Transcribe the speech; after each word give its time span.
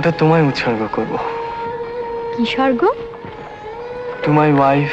ওটা 0.00 0.12
তোমায় 0.18 0.44
উৎসর্গ 0.46 0.80
করব। 0.92 1.12
কি 2.32 2.42
স্বর্গ? 2.52 2.80
টু 4.22 4.30
মাই 4.32 4.50
ওয়াইফ 4.52 4.92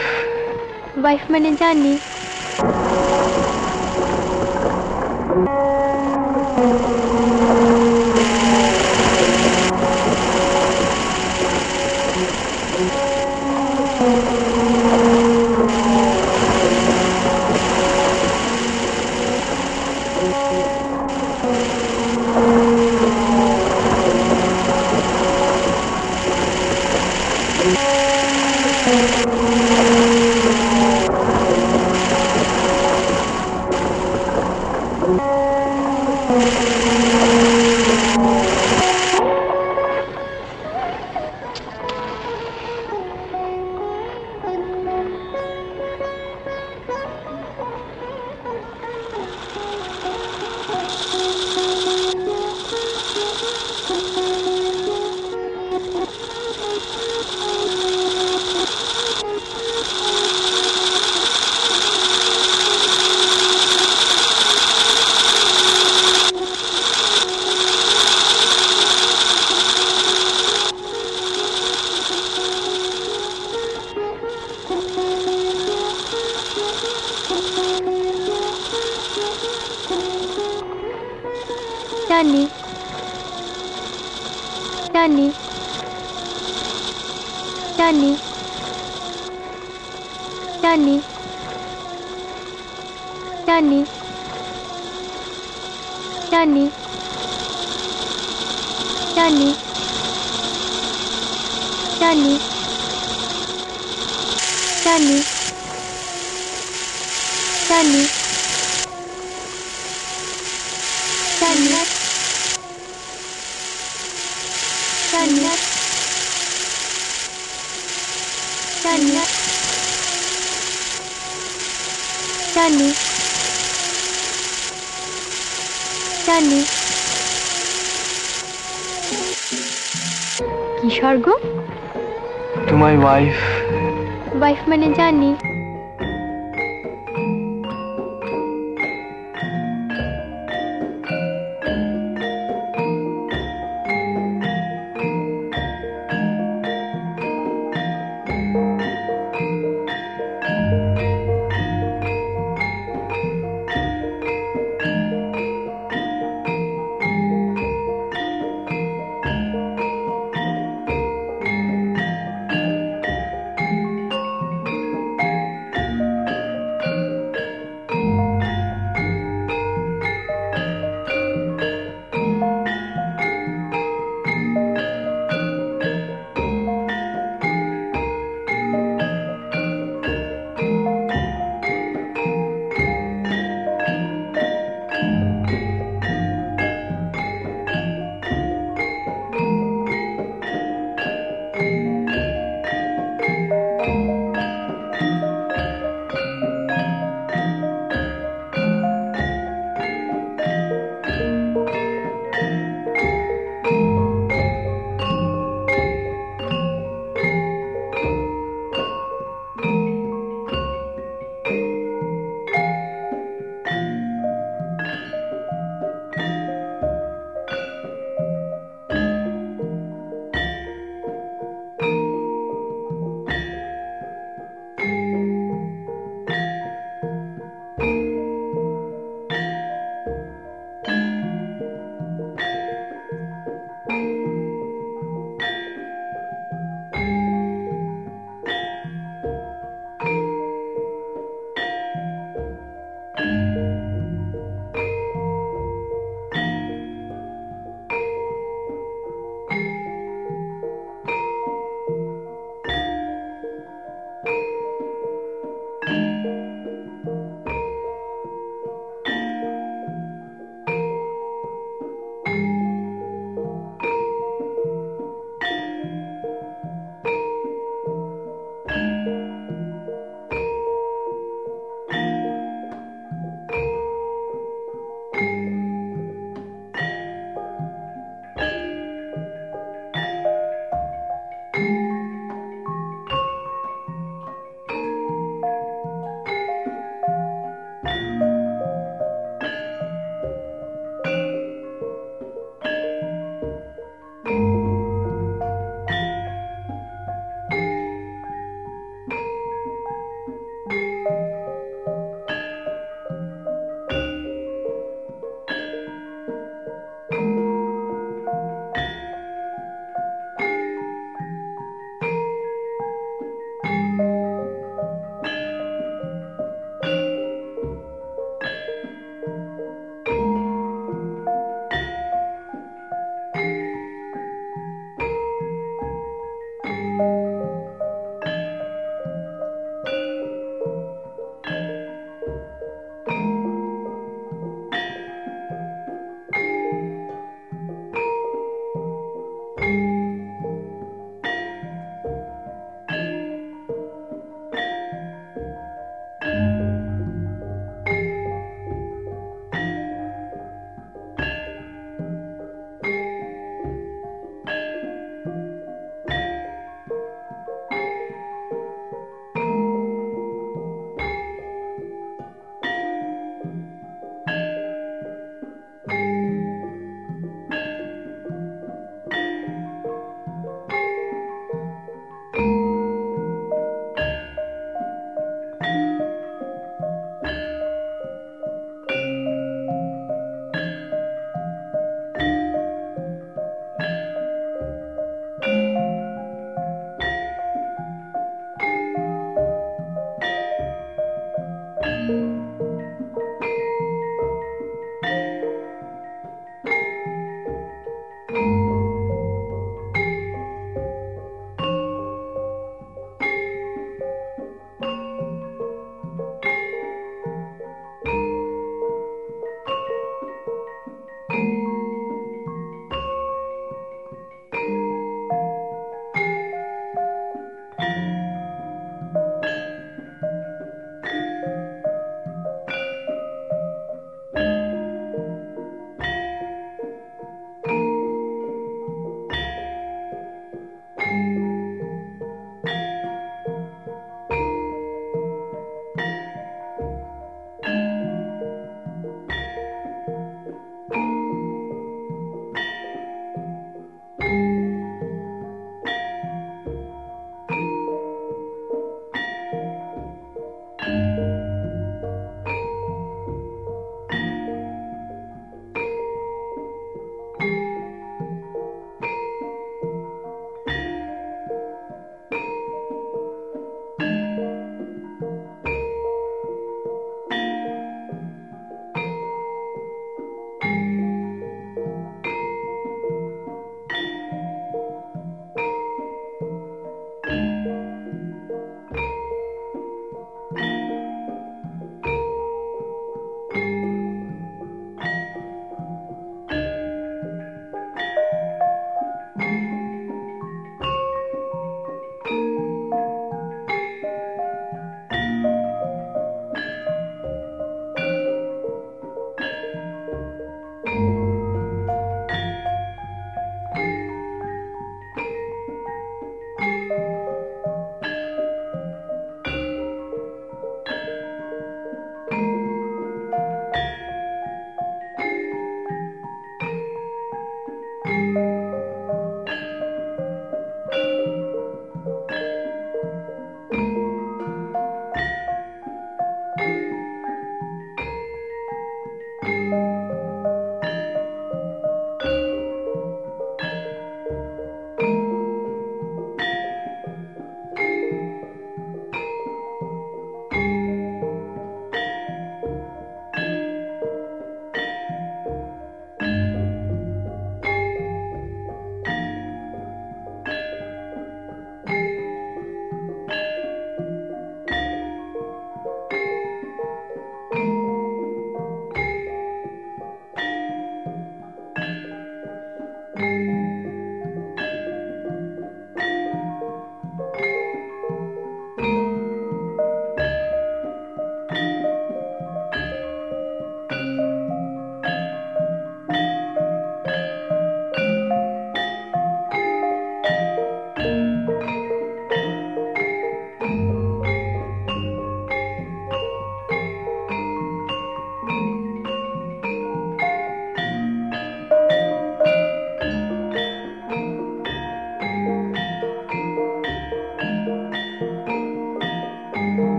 ওয়াইফ 0.96 1.24
মানে 1.30 1.50
জানি। 1.60 1.94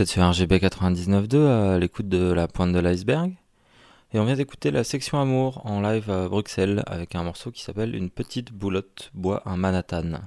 Êtes 0.00 0.08
sur 0.08 0.26
RGB 0.26 0.56
99.2 0.60 1.46
à 1.46 1.78
l'écoute 1.78 2.08
de 2.08 2.32
la 2.32 2.48
pointe 2.48 2.72
de 2.72 2.78
l'iceberg. 2.78 3.34
Et 4.14 4.18
on 4.18 4.24
vient 4.24 4.34
d'écouter 4.36 4.70
la 4.70 4.82
section 4.82 5.20
Amour 5.20 5.60
en 5.66 5.82
live 5.82 6.10
à 6.10 6.26
Bruxelles 6.26 6.82
avec 6.86 7.14
un 7.14 7.22
morceau 7.22 7.50
qui 7.50 7.62
s'appelle 7.62 7.94
Une 7.94 8.08
petite 8.08 8.50
boulotte 8.50 9.10
boit 9.12 9.42
un 9.44 9.58
Manhattan. 9.58 10.20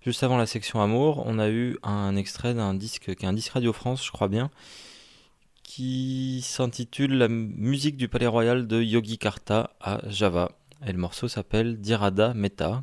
Juste 0.00 0.22
avant 0.22 0.38
la 0.38 0.46
section 0.46 0.80
Amour, 0.80 1.22
on 1.26 1.38
a 1.38 1.50
eu 1.50 1.76
un 1.82 2.16
extrait 2.16 2.54
d'un 2.54 2.72
disque 2.72 3.14
qui 3.14 3.26
est 3.26 3.28
un 3.28 3.34
disque 3.34 3.52
Radio 3.52 3.74
France, 3.74 4.02
je 4.06 4.10
crois 4.10 4.28
bien, 4.28 4.50
qui 5.64 6.40
s'intitule 6.42 7.18
La 7.18 7.28
musique 7.28 7.98
du 7.98 8.08
Palais 8.08 8.26
Royal 8.26 8.66
de 8.66 8.80
Yogi 8.80 9.18
Karta 9.18 9.70
à 9.82 10.00
Java. 10.08 10.52
Et 10.86 10.92
le 10.92 10.98
morceau 10.98 11.28
s'appelle 11.28 11.78
Dirada 11.78 12.32
Meta, 12.32 12.80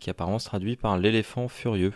qui 0.00 0.10
apparemment 0.10 0.38
se 0.38 0.46
traduit 0.46 0.76
par 0.76 0.96
l'éléphant 0.96 1.48
furieux, 1.48 1.94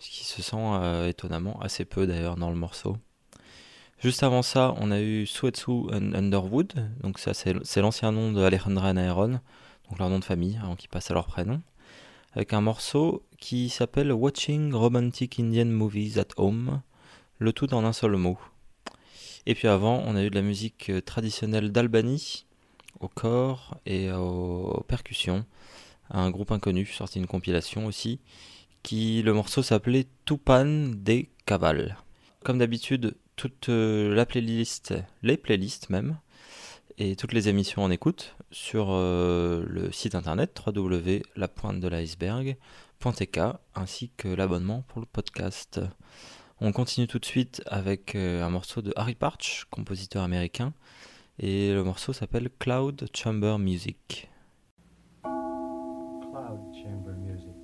ce 0.00 0.08
qui 0.08 0.24
se 0.24 0.42
sent 0.42 0.56
euh, 0.56 1.08
étonnamment 1.08 1.60
assez 1.60 1.84
peu 1.84 2.06
d'ailleurs 2.06 2.36
dans 2.36 2.50
le 2.50 2.56
morceau. 2.56 2.96
Juste 3.98 4.22
avant 4.22 4.40
ça, 4.40 4.74
on 4.78 4.90
a 4.90 5.00
eu 5.00 5.26
Sweatsu 5.26 5.92
Underwood, 5.92 6.72
donc 7.02 7.18
ça 7.18 7.34
c'est 7.34 7.80
l'ancien 7.82 8.12
nom 8.12 8.32
de 8.32 8.40
Alejandra 8.40 8.94
Naeron, 8.94 9.40
donc 9.88 9.98
leur 9.98 10.08
nom 10.08 10.18
de 10.18 10.24
famille, 10.24 10.58
avant 10.62 10.74
qu'ils 10.74 10.88
passent 10.88 11.10
à 11.10 11.14
leur 11.14 11.26
prénom, 11.26 11.60
avec 12.32 12.54
un 12.54 12.62
morceau 12.62 13.22
qui 13.38 13.68
s'appelle 13.68 14.10
Watching 14.10 14.72
Romantic 14.72 15.38
Indian 15.38 15.66
Movies 15.66 16.18
at 16.18 16.28
Home, 16.38 16.80
le 17.38 17.52
tout 17.52 17.74
en 17.74 17.84
un 17.84 17.92
seul 17.92 18.16
mot. 18.16 18.38
Et 19.44 19.54
puis 19.54 19.68
avant, 19.68 20.02
on 20.06 20.16
a 20.16 20.24
eu 20.24 20.30
de 20.30 20.34
la 20.34 20.42
musique 20.42 20.90
traditionnelle 21.04 21.70
d'Albanie, 21.70 22.46
au 23.00 23.08
corps 23.08 23.76
et 23.84 24.10
aux 24.10 24.82
percussions, 24.88 25.44
un 26.08 26.30
groupe 26.30 26.52
inconnu, 26.52 26.86
sorti 26.86 27.18
une 27.18 27.26
compilation 27.26 27.84
aussi, 27.84 28.18
qui 28.82 29.22
le 29.22 29.32
morceau 29.32 29.62
s'appelait 29.62 30.08
Tupan 30.24 30.90
des 30.94 31.30
Cabal. 31.46 31.96
Comme 32.44 32.58
d'habitude, 32.58 33.16
toute 33.36 33.68
euh, 33.68 34.12
la 34.14 34.26
playlist, 34.26 34.94
les 35.22 35.36
playlists 35.36 35.90
même, 35.90 36.18
et 36.98 37.14
toutes 37.16 37.32
les 37.32 37.48
émissions 37.48 37.82
en 37.82 37.90
écoute 37.90 38.36
sur 38.50 38.88
euh, 38.90 39.64
le 39.66 39.90
site 39.90 40.14
internet 40.14 40.62
www.lapointedeliceberg.tk 40.66 43.40
ainsi 43.74 44.10
que 44.18 44.28
l'abonnement 44.28 44.84
pour 44.88 45.00
le 45.00 45.06
podcast. 45.06 45.80
On 46.60 46.72
continue 46.72 47.06
tout 47.06 47.18
de 47.18 47.24
suite 47.24 47.62
avec 47.66 48.14
euh, 48.14 48.44
un 48.44 48.50
morceau 48.50 48.82
de 48.82 48.92
Harry 48.96 49.14
Parch, 49.14 49.66
compositeur 49.70 50.22
américain, 50.22 50.74
et 51.38 51.72
le 51.72 51.82
morceau 51.82 52.12
s'appelle 52.12 52.50
Cloud 52.58 53.08
Chamber 53.16 53.58
Music. 53.58 54.28
Cloud 55.22 56.74
Chamber 56.74 57.14
Music. 57.14 57.54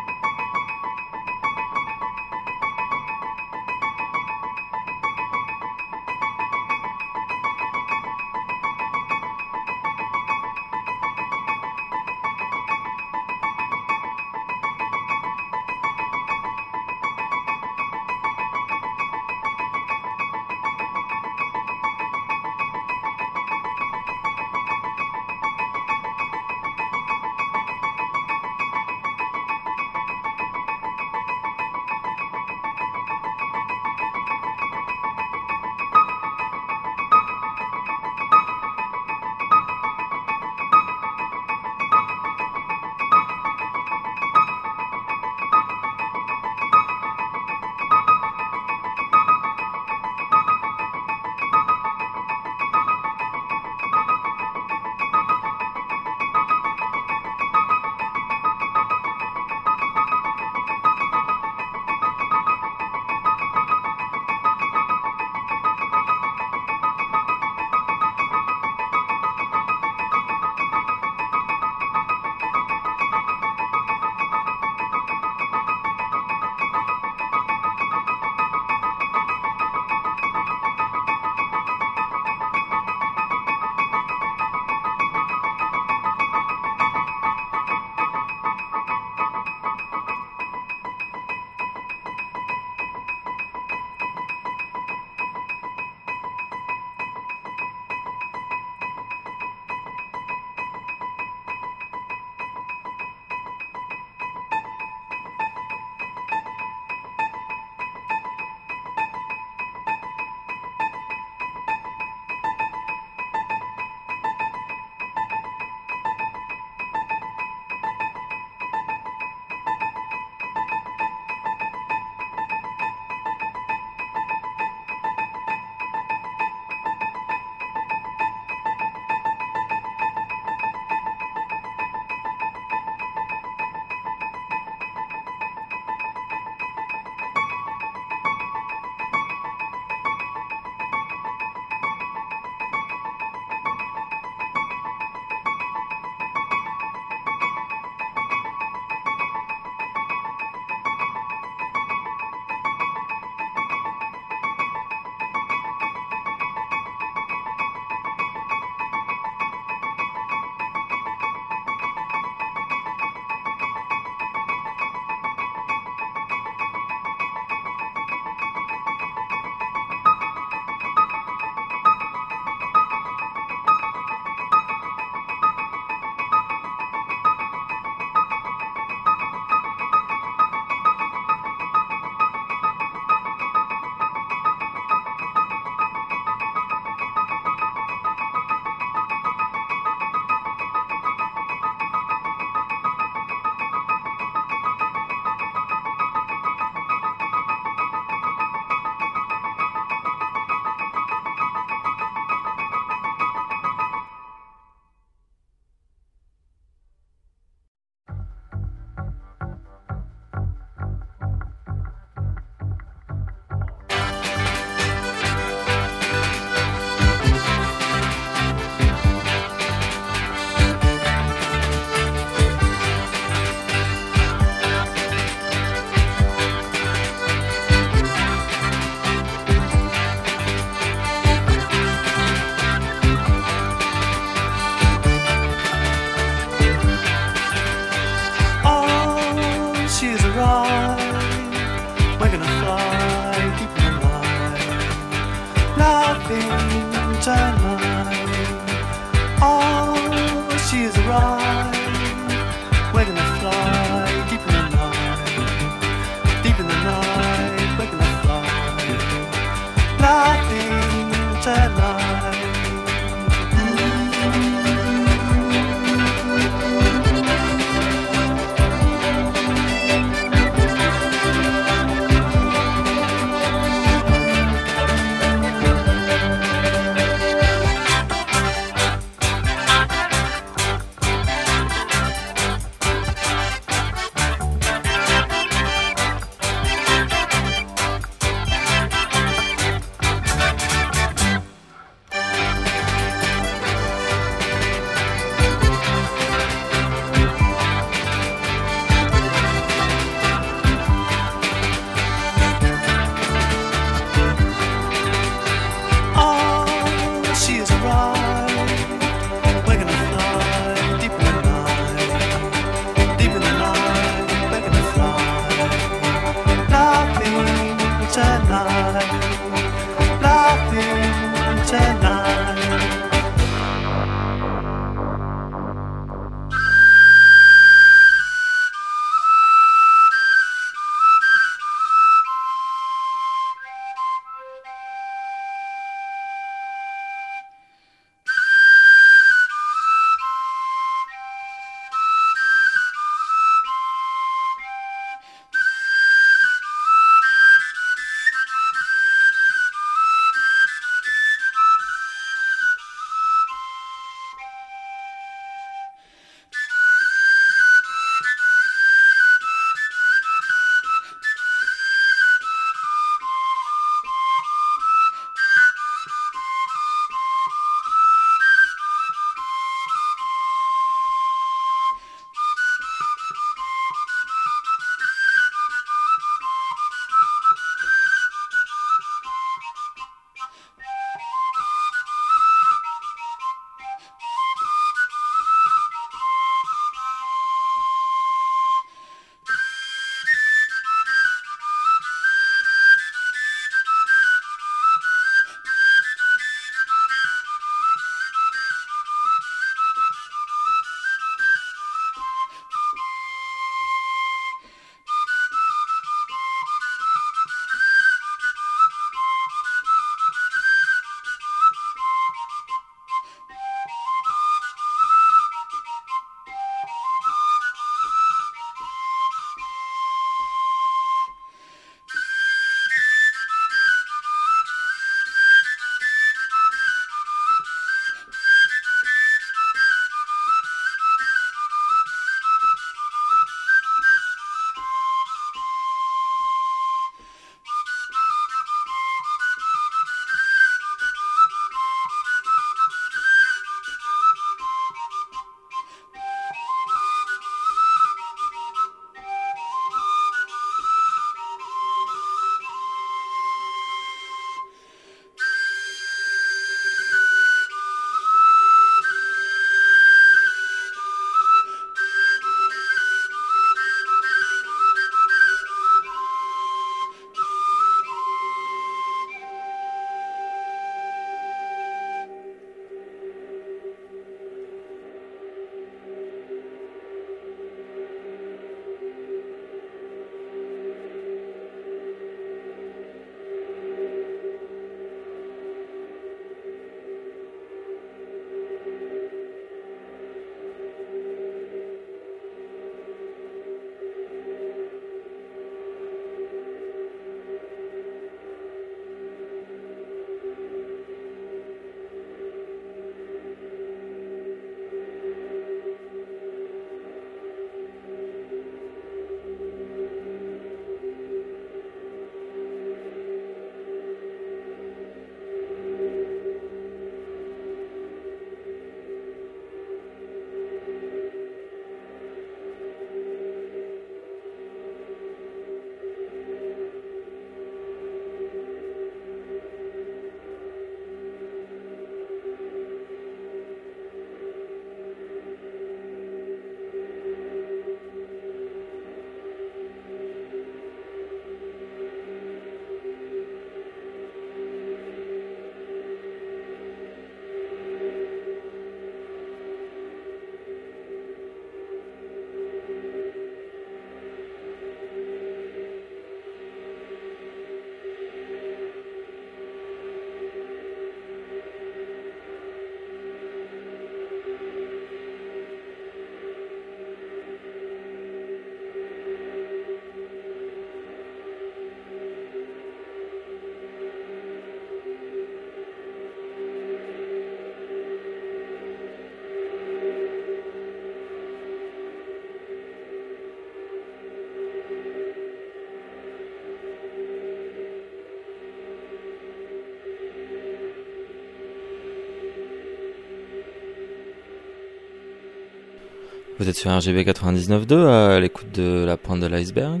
Vous 596.62 596.68
êtes 596.68 596.76
sur 596.76 596.96
RGB 596.96 597.24
99.2 597.24 598.06
à 598.06 598.38
l'écoute 598.38 598.70
de 598.72 599.02
la 599.04 599.16
pointe 599.16 599.40
de 599.40 599.48
l'iceberg. 599.48 600.00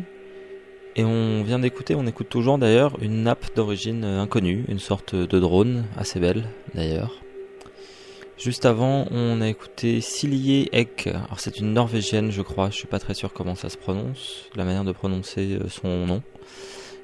Et 0.94 1.02
on 1.02 1.42
vient 1.42 1.58
d'écouter, 1.58 1.96
on 1.96 2.06
écoute 2.06 2.28
toujours 2.28 2.56
d'ailleurs, 2.56 2.96
une 3.02 3.24
nappe 3.24 3.56
d'origine 3.56 4.04
inconnue, 4.04 4.64
une 4.68 4.78
sorte 4.78 5.16
de 5.16 5.40
drone, 5.40 5.86
assez 5.96 6.20
belle 6.20 6.44
d'ailleurs. 6.76 7.20
Juste 8.38 8.64
avant, 8.64 9.08
on 9.10 9.40
a 9.40 9.48
écouté 9.48 10.00
Silje 10.00 10.68
Ek. 10.70 11.08
Alors 11.08 11.40
c'est 11.40 11.58
une 11.58 11.72
norvégienne, 11.72 12.30
je 12.30 12.42
crois, 12.42 12.70
je 12.70 12.76
suis 12.76 12.86
pas 12.86 13.00
très 13.00 13.14
sûr 13.14 13.32
comment 13.32 13.56
ça 13.56 13.68
se 13.68 13.76
prononce, 13.76 14.48
la 14.54 14.64
manière 14.64 14.84
de 14.84 14.92
prononcer 14.92 15.58
euh, 15.60 15.68
son 15.68 16.06
nom. 16.06 16.22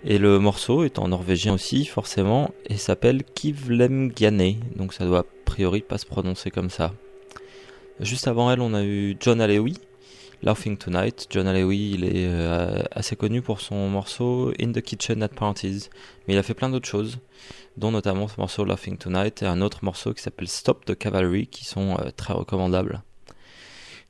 Et 0.05 0.19
le 0.19 0.39
morceau 0.39 0.85
est 0.85 1.01
en 1.01 1.09
norvégien 1.09 1.53
aussi, 1.53 1.85
forcément, 1.85 2.53
et 2.67 2.77
s'appelle 2.77 3.25
Kivlemgiane, 3.25 4.55
donc 4.77 4.93
ça 4.93 5.05
doit 5.05 5.19
a 5.19 5.27
priori 5.47 5.81
pas 5.81 5.99
se 5.99 6.07
prononcer 6.07 6.53
comme 6.53 6.71
ça. 6.71 6.93
Juste 8.01 8.29
avant 8.29 8.49
elle, 8.53 8.61
on 8.61 8.75
a 8.75 8.85
eu 8.85 9.17
John 9.19 9.41
Alewi, 9.41 9.77
Laughing 10.43 10.79
Tonight. 10.79 11.27
John 11.31 11.49
Alewi, 11.49 11.95
il 11.95 12.05
est 12.05 12.29
euh, 12.29 12.81
assez 12.93 13.17
connu 13.17 13.43
pour 13.43 13.61
son 13.61 13.89
morceau 13.89 14.53
In 14.61 14.71
the 14.71 14.81
Kitchen 14.81 15.21
at 15.25 15.29
Parties, 15.31 15.89
mais 16.27 16.35
il 16.35 16.39
a 16.39 16.45
fait 16.45 16.55
plein 16.55 16.69
d'autres 16.69 16.87
choses, 16.87 17.19
dont 17.77 17.91
notamment 17.91 18.29
ce 18.29 18.39
morceau 18.39 18.65
Laughing 18.65 18.99
Tonight 18.99 19.43
et 19.43 19.47
un 19.47 19.61
autre 19.63 19.85
morceau 19.85 20.15
qui 20.15 20.23
s'appelle 20.23 20.47
Stop 20.47 20.85
the 20.85 20.95
Cavalry, 20.95 21.49
qui 21.49 21.65
sont 21.65 21.97
euh, 21.99 22.11
très 22.17 22.35
recommandables. 22.35 23.03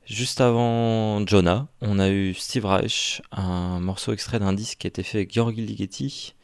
Juste 0.05 0.39
avant 0.39 1.25
Jonah, 1.25 1.67
on 1.81 1.97
a 1.97 2.09
eu 2.09 2.35
Steve 2.35 2.65
Reich, 2.65 3.23
un 3.31 3.79
morceau 3.79 4.13
extrait 4.13 4.37
d'un 4.37 4.53
disque 4.53 4.77
qui 4.79 4.87
a 4.87 4.89
été 4.89 5.01
fait 5.01 5.17
avec 5.17 5.33
Georgi 5.33 5.65
Ligeti, 5.65 6.35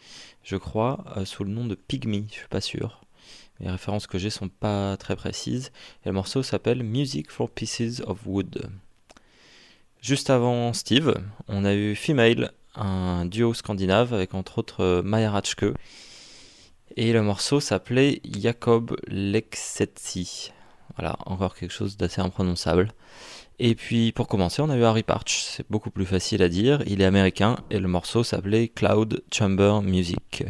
je 0.42 0.56
crois, 0.56 1.04
euh, 1.16 1.26
sous 1.26 1.44
le 1.44 1.52
nom 1.52 1.66
de 1.66 1.76
Pygmy, 1.76 2.26
je 2.32 2.40
suis 2.40 2.48
pas 2.48 2.62
sûr. 2.62 3.05
Les 3.60 3.70
références 3.70 4.08
que 4.08 4.18
j'ai 4.18 4.30
sont 4.30 4.50
pas 4.50 4.98
très 4.98 5.16
précises. 5.16 5.72
Et 6.04 6.10
le 6.10 6.14
morceau 6.14 6.44
s'appelle 6.44 6.84
Music 6.84 7.32
for 7.32 7.50
Pieces 7.50 8.02
of 8.06 8.20
Wood. 8.26 8.70
Juste 10.02 10.30
avant 10.30 10.74
Steve, 10.74 11.16
on 11.48 11.66
a 11.66 11.74
eu 11.74 11.96
Female, 11.96 12.52
un 12.76 13.26
duo 13.26 13.54
scandinave 13.54 14.14
avec 14.14 14.34
entre 14.34 14.60
autres 14.60 14.82
euh, 14.84 15.02
Maya 15.02 15.32
Ratchke. 15.32 15.66
Et 16.98 17.14
le 17.14 17.22
morceau 17.22 17.60
s'appelait 17.60 18.22
Jacob 18.40 18.96
Lexetsi. 19.08 20.52
Voilà, 20.98 21.18
encore 21.26 21.56
quelque 21.56 21.74
chose 21.74 21.98
d'assez 21.98 22.22
imprononçable. 22.22 22.90
Et 23.58 23.76
puis 23.76 24.12
pour 24.12 24.28
commencer, 24.28 24.62
on 24.62 24.70
a 24.70 24.78
eu 24.78 24.84
Harry 24.84 25.04
Parch, 25.04 25.44
c'est 25.44 25.66
beaucoup 25.70 25.90
plus 25.90 26.06
facile 26.06 26.44
à 26.44 26.50
dire, 26.50 26.84
il 26.86 27.02
est 27.02 27.06
américain 27.06 27.58
et 27.70 27.80
le 27.80 27.88
morceau 27.88 28.24
s'appelait 28.24 28.68
Cloud 28.68 29.24
Chamber 29.34 29.82
Music. 29.82 30.44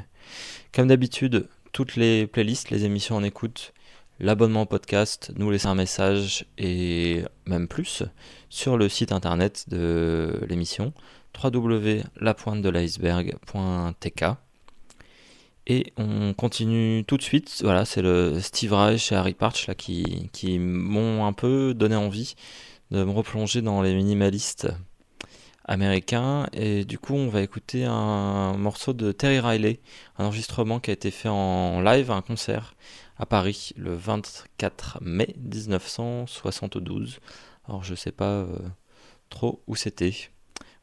Comme 0.73 0.87
d'habitude, 0.87 1.47
toutes 1.75 1.95
les 1.97 2.25
playlists, 2.25 2.69
les 2.69 2.85
émissions 2.85 3.17
en 3.17 3.23
écoute, 3.23 3.73
l'abonnement 4.21 4.61
au 4.61 4.65
podcast, 4.65 5.33
nous 5.35 5.51
laisser 5.51 5.67
un 5.67 5.75
message 5.75 6.45
et 6.57 7.25
même 7.45 7.67
plus 7.67 8.03
sur 8.49 8.77
le 8.77 8.87
site 8.87 9.11
internet 9.11 9.65
de 9.67 10.39
l'émission 10.47 10.93
www.lapointedeliceberg.tk 11.43 14.23
et 15.67 15.91
on 15.97 16.33
continue 16.33 17.03
tout 17.03 17.17
de 17.17 17.21
suite. 17.21 17.59
Voilà, 17.61 17.83
c'est 17.83 18.01
le 18.01 18.39
Steve 18.39 18.71
Reich 18.71 19.11
et 19.11 19.15
Harry 19.15 19.33
Parch 19.33 19.67
là, 19.67 19.75
qui 19.75 20.57
m'ont 20.57 21.25
un 21.25 21.33
peu 21.33 21.73
donné 21.73 21.97
envie 21.97 22.35
de 22.91 23.03
me 23.03 23.11
replonger 23.11 23.61
dans 23.61 23.81
les 23.81 23.93
minimalistes 23.93 24.69
américain. 25.65 26.47
Et 26.53 26.85
du 26.85 26.99
coup, 26.99 27.13
on 27.15 27.29
va 27.29 27.41
écouter 27.41 27.85
un 27.85 28.57
morceau 28.57 28.93
de 28.93 29.11
Terry 29.11 29.39
Riley, 29.39 29.79
un 30.17 30.25
enregistrement 30.25 30.79
qui 30.79 30.91
a 30.91 30.93
été 30.93 31.11
fait 31.11 31.29
en 31.29 31.81
live, 31.81 32.11
un 32.11 32.21
concert 32.21 32.75
à 33.17 33.25
Paris 33.25 33.71
le 33.77 33.95
24 33.95 34.99
mai 35.01 35.35
1972. 35.37 37.19
Alors, 37.67 37.83
je 37.83 37.95
sais 37.95 38.11
pas 38.11 38.31
euh, 38.31 38.57
trop 39.29 39.61
où 39.67 39.75
c'était. 39.75 40.13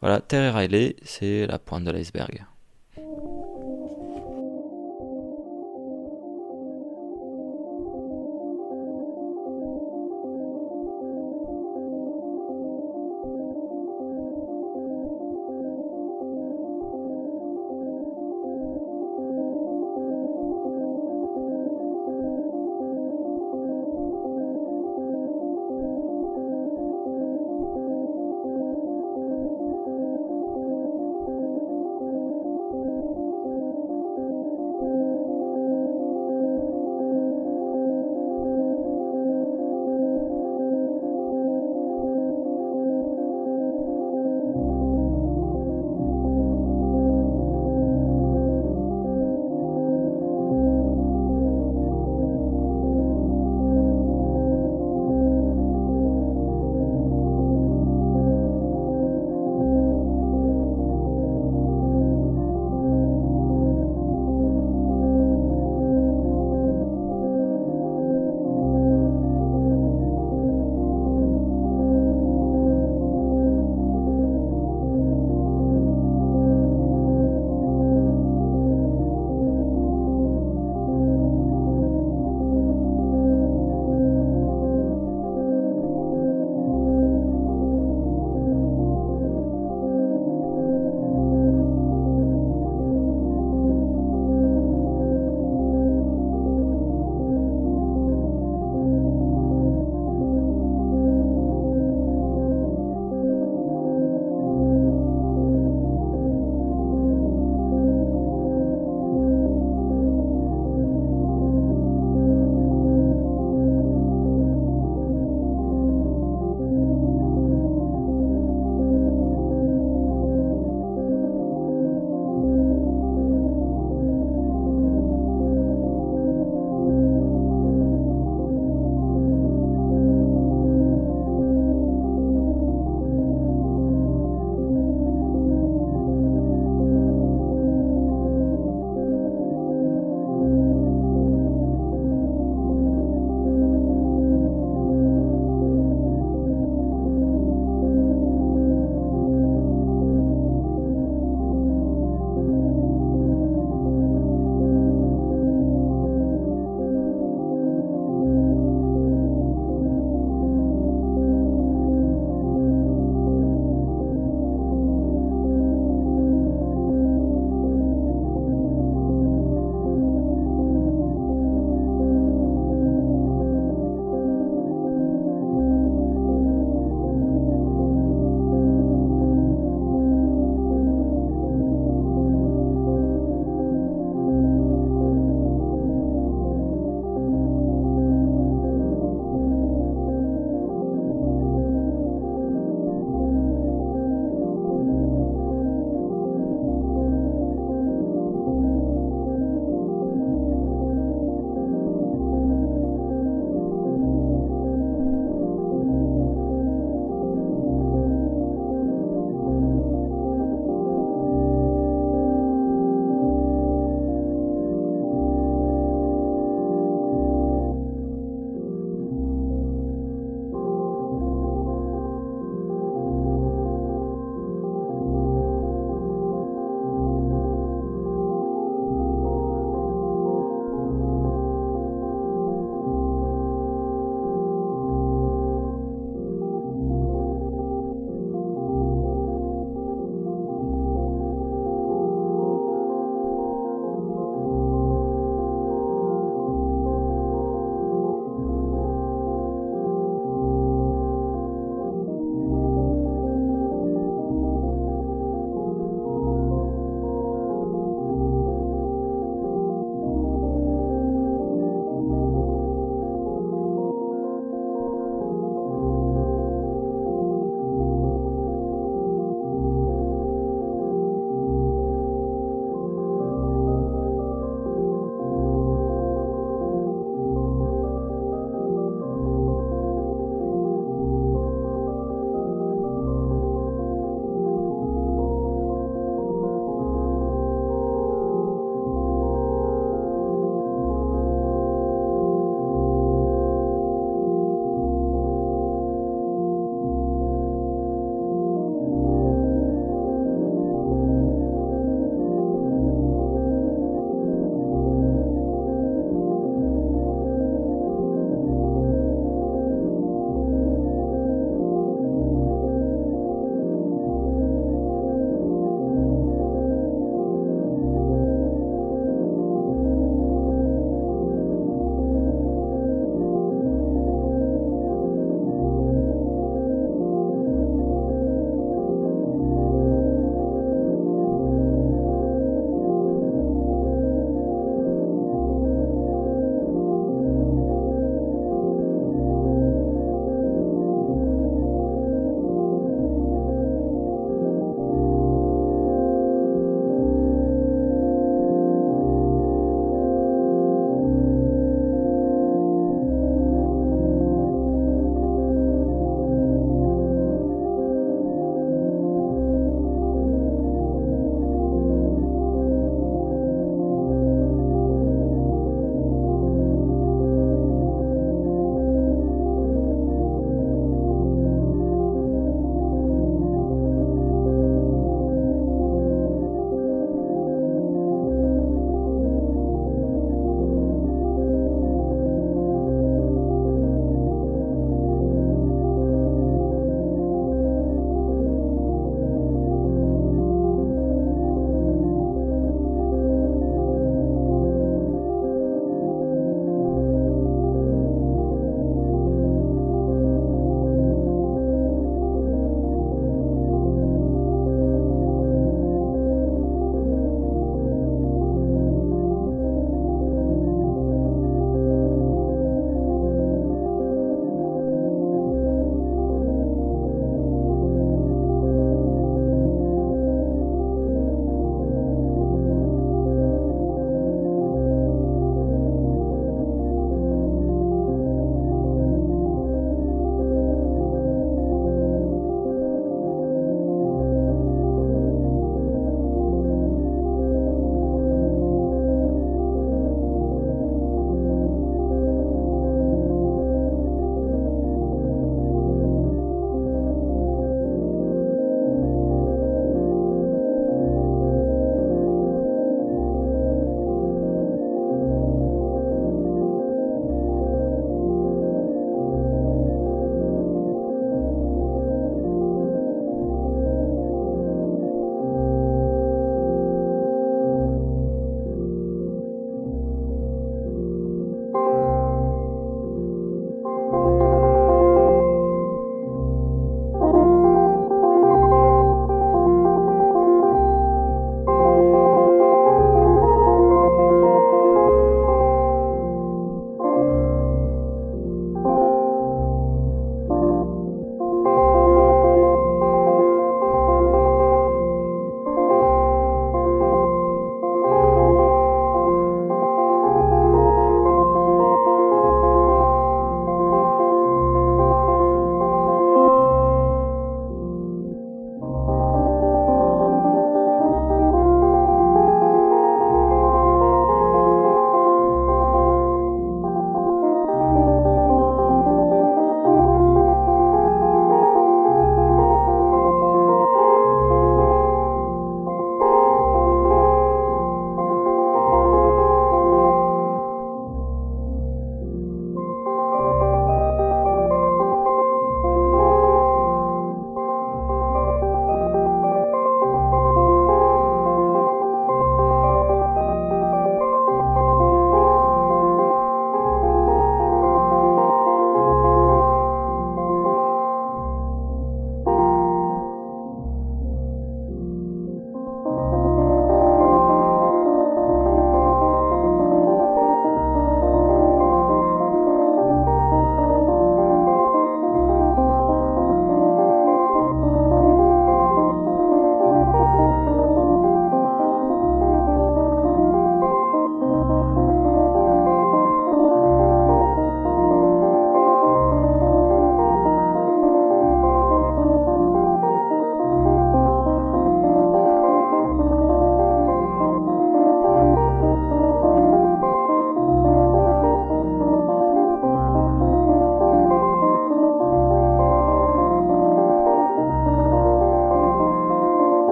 Voilà, 0.00 0.20
Terry 0.20 0.50
Riley, 0.50 0.96
c'est 1.04 1.46
la 1.46 1.58
pointe 1.58 1.84
de 1.84 1.90
l'iceberg. 1.90 2.44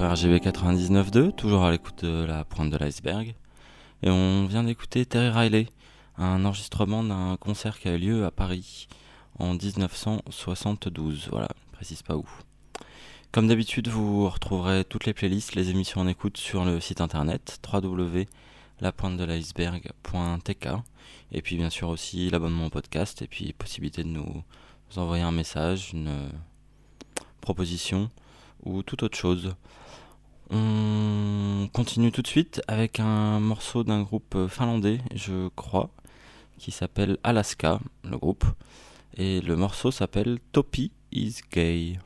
Sur 0.00 0.10
RGB 0.10 0.38
99.2, 0.38 1.32
toujours 1.32 1.62
à 1.62 1.70
l'écoute 1.70 2.06
de 2.06 2.24
la 2.24 2.46
pointe 2.46 2.70
de 2.70 2.78
l'iceberg. 2.78 3.34
Et 4.02 4.08
on 4.08 4.46
vient 4.46 4.64
d'écouter 4.64 5.04
Terry 5.04 5.28
Riley, 5.28 5.66
un 6.16 6.46
enregistrement 6.46 7.04
d'un 7.04 7.36
concert 7.36 7.78
qui 7.78 7.88
a 7.88 7.96
eu 7.96 7.98
lieu 7.98 8.24
à 8.24 8.30
Paris 8.30 8.88
en 9.38 9.52
1972. 9.52 11.28
Voilà, 11.30 11.48
je 11.66 11.72
précise 11.76 12.00
pas 12.00 12.16
où. 12.16 12.26
Comme 13.30 13.46
d'habitude, 13.46 13.88
vous 13.88 14.26
retrouverez 14.30 14.86
toutes 14.86 15.04
les 15.04 15.12
playlists, 15.12 15.54
les 15.54 15.68
émissions 15.68 16.00
en 16.00 16.06
écoute 16.06 16.38
sur 16.38 16.64
le 16.64 16.80
site 16.80 17.02
internet 17.02 17.60
www.lapointedeliceberg.tk 17.70 20.68
et 21.32 21.42
puis 21.42 21.58
bien 21.58 21.68
sûr 21.68 21.90
aussi 21.90 22.30
l'abonnement 22.30 22.64
au 22.64 22.70
podcast 22.70 23.20
et 23.20 23.26
puis 23.26 23.52
possibilité 23.52 24.02
de 24.02 24.08
nous 24.08 24.44
envoyer 24.96 25.24
un 25.24 25.32
message, 25.32 25.90
une 25.92 26.30
proposition 27.42 28.08
ou 28.64 28.82
toute 28.82 29.02
autre 29.02 29.18
chose. 29.18 29.54
On 30.52 31.68
continue 31.72 32.10
tout 32.10 32.22
de 32.22 32.26
suite 32.26 32.60
avec 32.66 32.98
un 32.98 33.38
morceau 33.38 33.84
d'un 33.84 34.02
groupe 34.02 34.48
finlandais, 34.48 34.98
je 35.14 35.48
crois, 35.54 35.90
qui 36.58 36.72
s'appelle 36.72 37.18
Alaska, 37.22 37.78
le 38.02 38.18
groupe. 38.18 38.44
Et 39.16 39.40
le 39.40 39.54
morceau 39.54 39.90
s'appelle 39.90 40.38
Topi 40.52 40.90
is 41.12 41.40
Gay. 41.52 41.98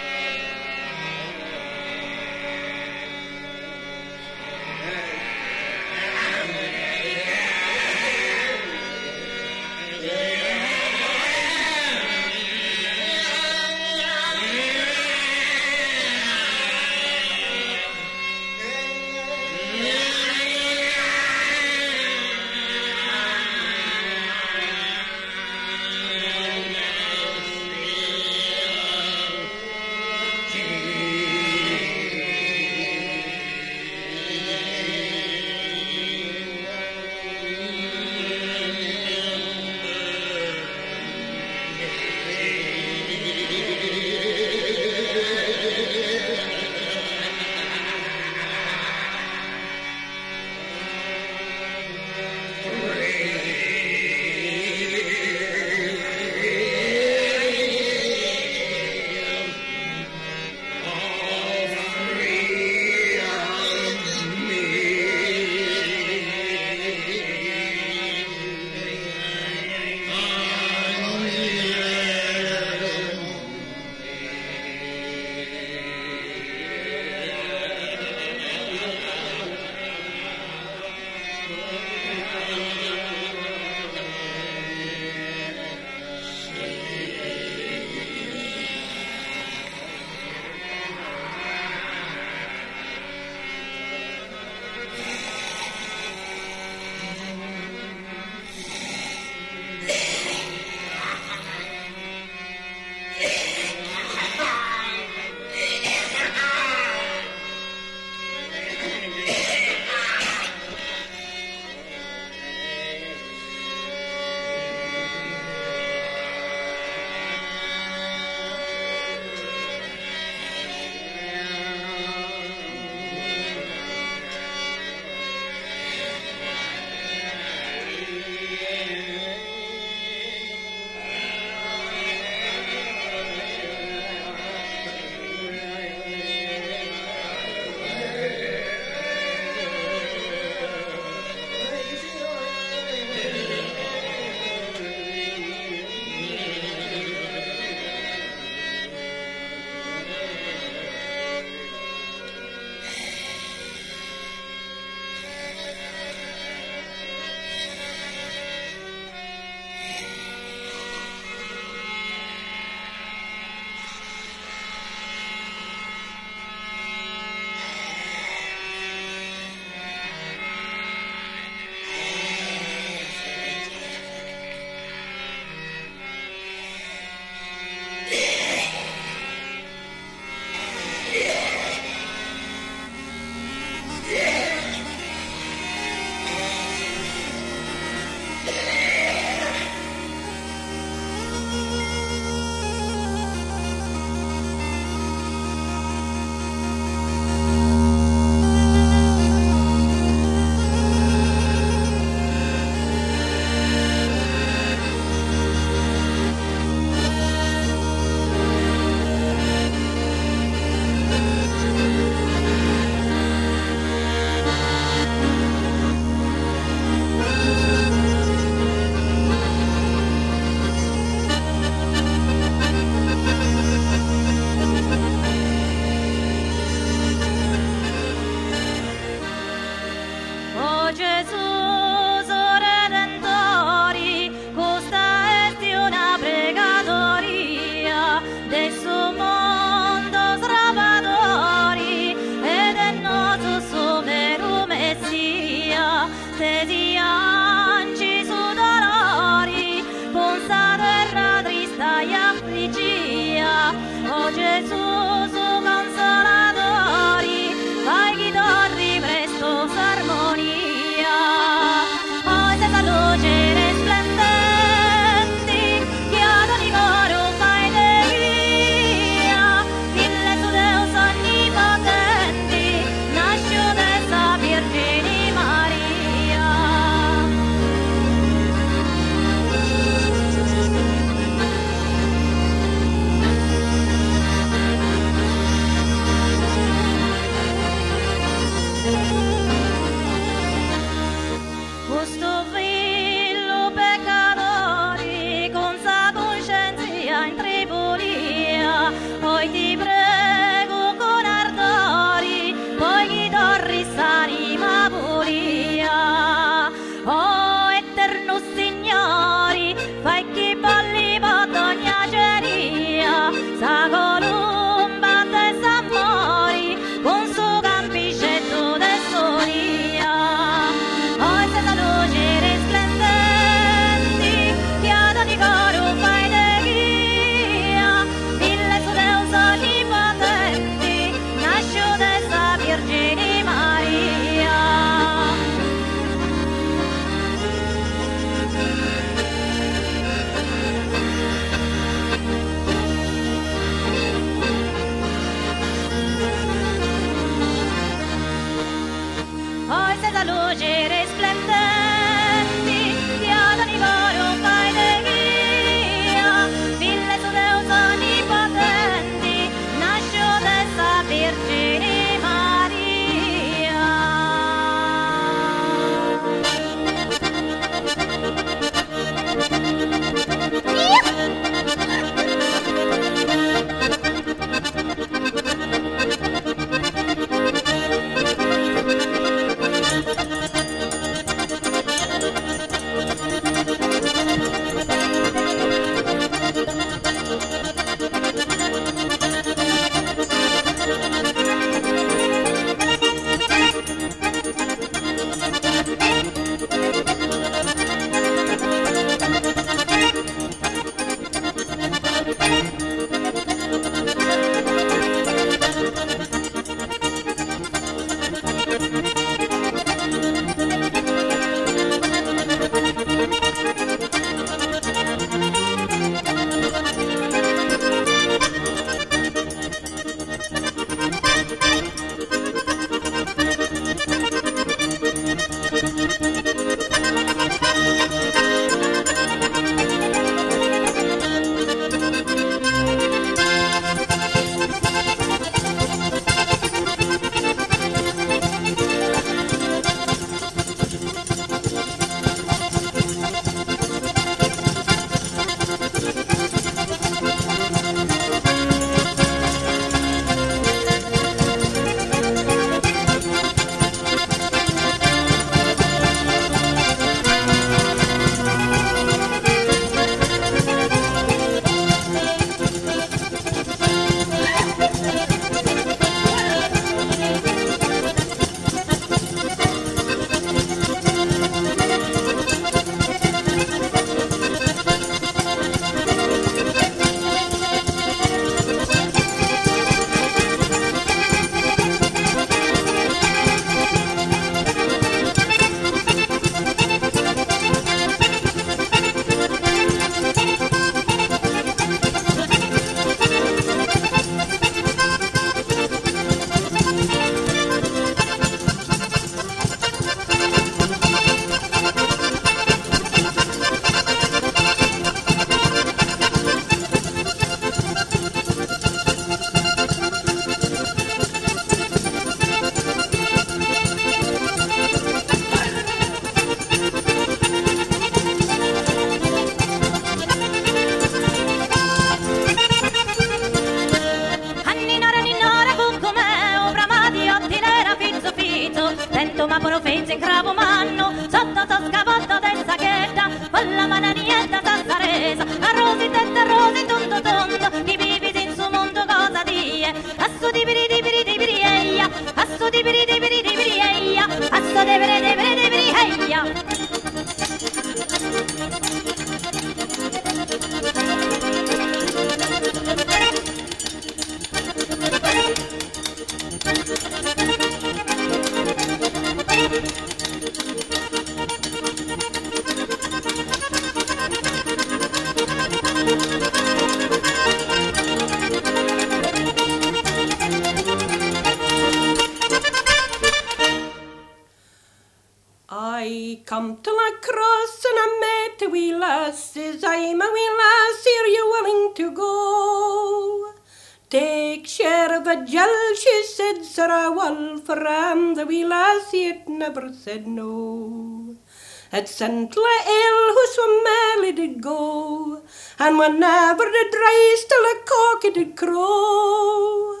At 591.94 592.08
St. 592.08 592.56
Lael, 592.56 593.18
who 593.34 593.46
so 593.54 593.82
merrily 593.84 594.32
did 594.32 594.62
go, 594.62 595.42
and 595.78 595.98
whenever 595.98 596.64
did 596.64 596.94
rise 596.94 597.44
till 597.44 597.64
a 597.66 597.76
cock 597.84 598.22
did 598.32 598.56
crow. 598.56 600.00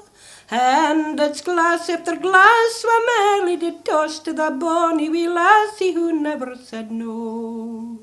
And 0.50 1.20
it's 1.20 1.42
glass 1.42 1.90
after 1.90 2.16
glass 2.16 2.82
where 2.82 3.06
merrily 3.10 3.56
did 3.58 3.84
toss 3.84 4.20
to 4.20 4.32
the 4.32 4.50
bonny 4.50 5.10
wee 5.10 5.28
lassie 5.28 5.92
who 5.92 6.18
never 6.18 6.56
said 6.56 6.90
no. 6.90 8.00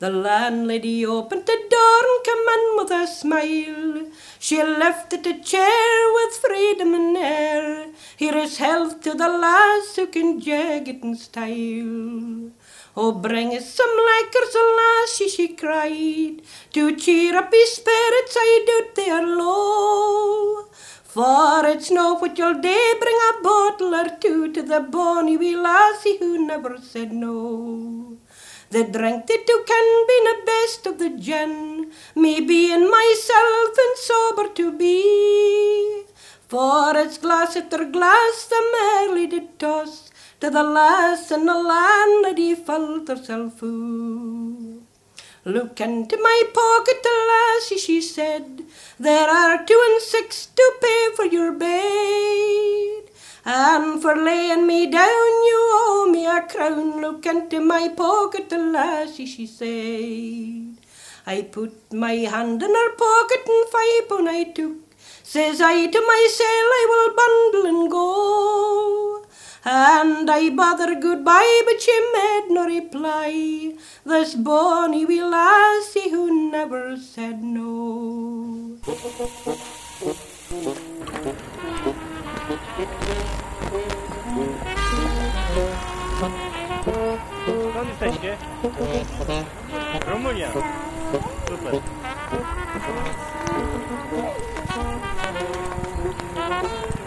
The 0.00 0.10
landlady 0.10 1.06
opened 1.06 1.46
the 1.46 1.58
door 1.70 2.02
and 2.10 2.24
came 2.24 2.48
in 2.56 2.76
with 2.78 2.90
a 2.90 3.06
smile. 3.06 4.10
She 4.40 4.60
lifted 4.60 5.24
a 5.26 5.38
chair 5.38 6.12
with 6.14 6.34
freedom 6.34 6.94
in 6.94 7.16
air. 7.16 7.92
Here 8.16 8.36
is 8.36 8.58
health 8.58 9.02
to 9.02 9.14
the 9.14 9.28
lass 9.28 9.94
who 9.94 10.08
can 10.08 10.40
jag 10.40 10.88
it 10.88 11.04
in 11.04 11.14
style. 11.14 12.50
Oh, 12.96 13.12
bring 13.12 13.54
us 13.54 13.72
some 13.72 13.88
liquors, 13.88 14.54
a 14.56 14.64
lassie, 14.78 15.28
she 15.28 15.48
cried, 15.54 16.42
to 16.72 16.96
cheer 16.96 17.36
up 17.36 17.52
his 17.52 17.74
spirits, 17.74 18.36
I 18.36 18.64
doubt 18.66 18.94
they 18.96 19.10
are 19.10 19.26
low. 19.26 20.64
For 21.04 21.66
it's 21.66 21.90
no 21.92 22.18
you'll 22.18 22.54
do, 22.54 22.94
bring 23.00 23.18
a 23.30 23.42
bottle 23.42 23.94
or 23.94 24.08
two 24.20 24.52
to 24.52 24.62
the 24.62 24.80
bonny 24.80 25.36
wee 25.36 25.56
lassie 25.56 26.18
who 26.18 26.44
never 26.44 26.78
said 26.78 27.12
no. 27.12 28.18
The 28.70 28.84
drink 28.84 29.26
they 29.28 29.38
took 29.38 29.66
can 29.66 30.06
be 30.08 30.18
the 30.24 30.42
best 30.46 30.86
of 30.86 30.98
the 30.98 31.10
gin, 31.10 31.92
me 32.16 32.40
being 32.40 32.90
myself 32.90 33.78
and 33.78 33.96
sober 33.98 34.48
to 34.54 34.72
be. 34.76 36.04
For 36.48 36.96
it's 36.96 37.18
glass 37.18 37.56
after 37.56 37.84
glass 37.84 38.46
the 38.46 38.62
merrily 38.72 39.28
did 39.28 39.58
toss 39.60 40.09
to 40.40 40.48
the 40.48 40.62
lass 40.62 41.30
and 41.30 41.46
the 41.46 41.54
landlady 41.54 42.54
felt 42.54 43.08
herself 43.08 43.58
full. 43.58 44.80
Look 45.44 45.80
into 45.80 46.16
my 46.16 46.42
pocket, 46.54 47.04
lassie, 47.28 47.78
she 47.78 48.00
said. 48.00 48.62
There 48.98 49.28
are 49.28 49.64
two 49.64 49.80
and 49.88 50.02
six 50.02 50.46
to 50.46 50.72
pay 50.80 51.08
for 51.16 51.24
your 51.24 51.52
bed. 51.52 53.10
And 53.44 54.02
for 54.02 54.16
laying 54.16 54.66
me 54.66 54.90
down, 54.90 55.30
you 55.50 55.60
owe 55.72 56.08
me 56.10 56.26
a 56.26 56.42
crown. 56.42 57.00
Look 57.00 57.26
into 57.26 57.60
my 57.60 57.88
pocket, 57.88 58.50
lassie, 58.50 59.26
she 59.26 59.46
said. 59.46 60.76
I 61.26 61.42
put 61.42 61.92
my 61.92 62.12
hand 62.12 62.62
in 62.62 62.74
her 62.74 62.92
pocket 62.96 63.46
and 63.46 63.68
five 63.68 64.08
pound 64.08 64.28
I 64.28 64.44
took. 64.44 64.76
Says 65.22 65.60
I 65.60 65.86
to 65.86 66.00
myself, 66.12 66.68
I 66.80 66.86
will 66.90 67.14
bundle 67.20 67.66
and 67.72 67.90
go. 67.90 69.19
And 69.64 70.30
I 70.30 70.48
bother 70.50 70.94
goodbye, 70.94 71.62
but 71.66 71.80
she 71.82 71.92
made 72.12 72.46
no 72.50 72.66
reply. 72.66 73.74
This 74.04 74.34
bonny 74.34 75.04
wee 75.04 75.22
lassie 75.22 76.10
who 76.10 76.50
never 76.50 76.96
said 76.96 77.42
no. 77.42 78.78
Skąd 87.70 87.88
jesteście? 87.88 88.36
Rumunia. 90.06 90.52
Super. 91.48 91.80
Thank 96.40 96.94
you. 96.94 96.99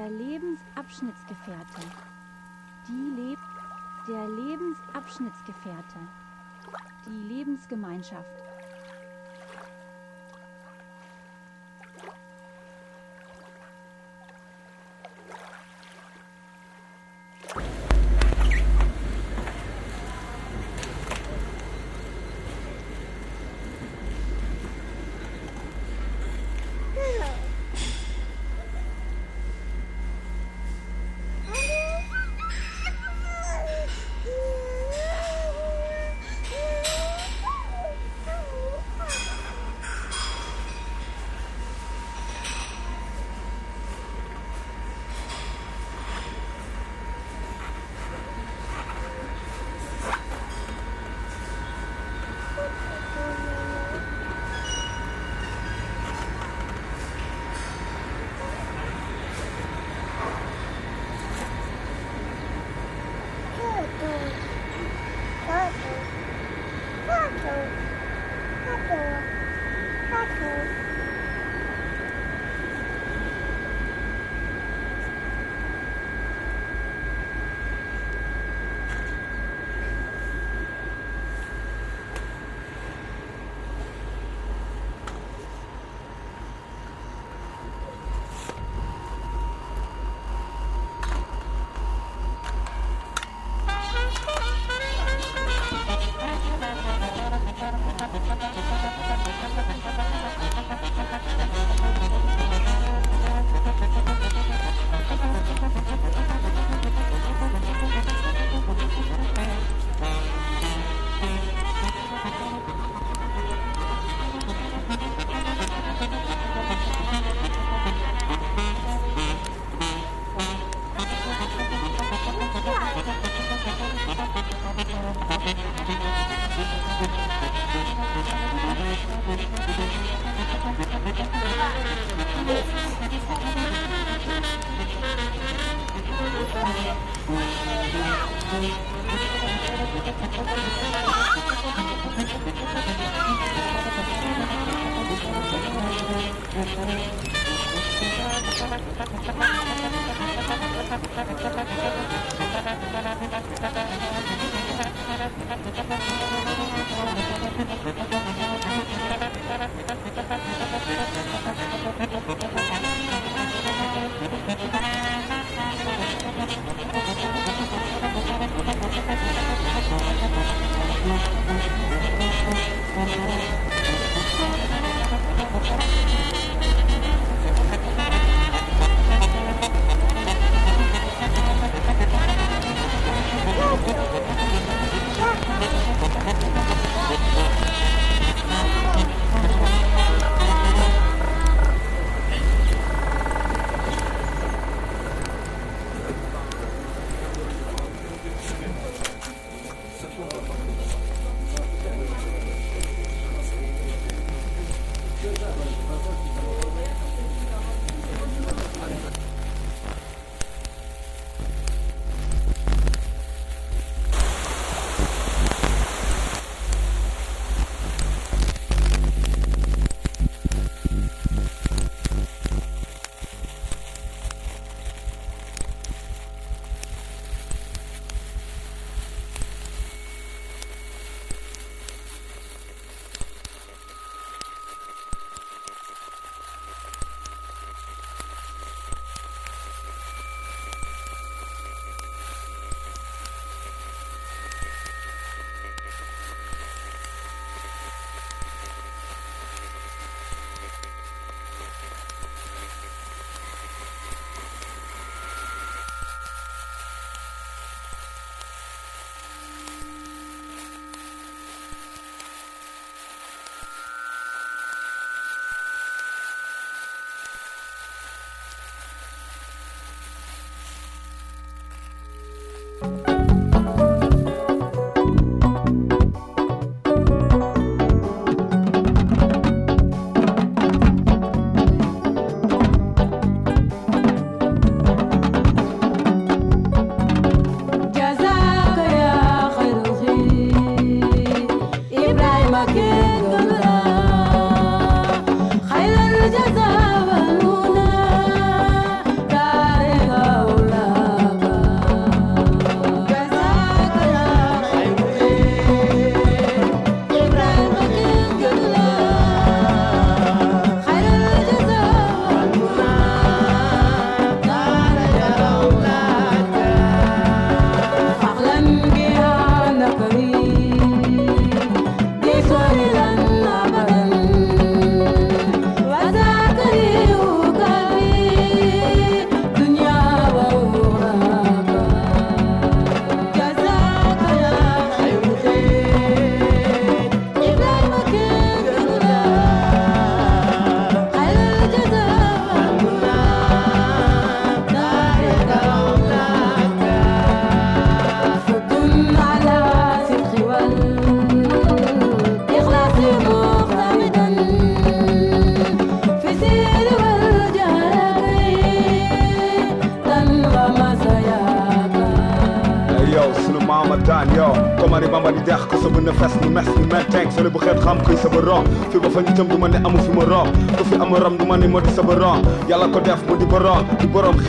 Der 0.00 0.08
Lebensabschnittsgefährte. 0.08 1.82
Die 2.88 3.20
Leb 3.20 3.38
der 4.08 4.26
Lebensabschnittsgefährte. 4.28 5.98
Die 7.04 7.28
Lebensgemeinschaft. 7.34 8.49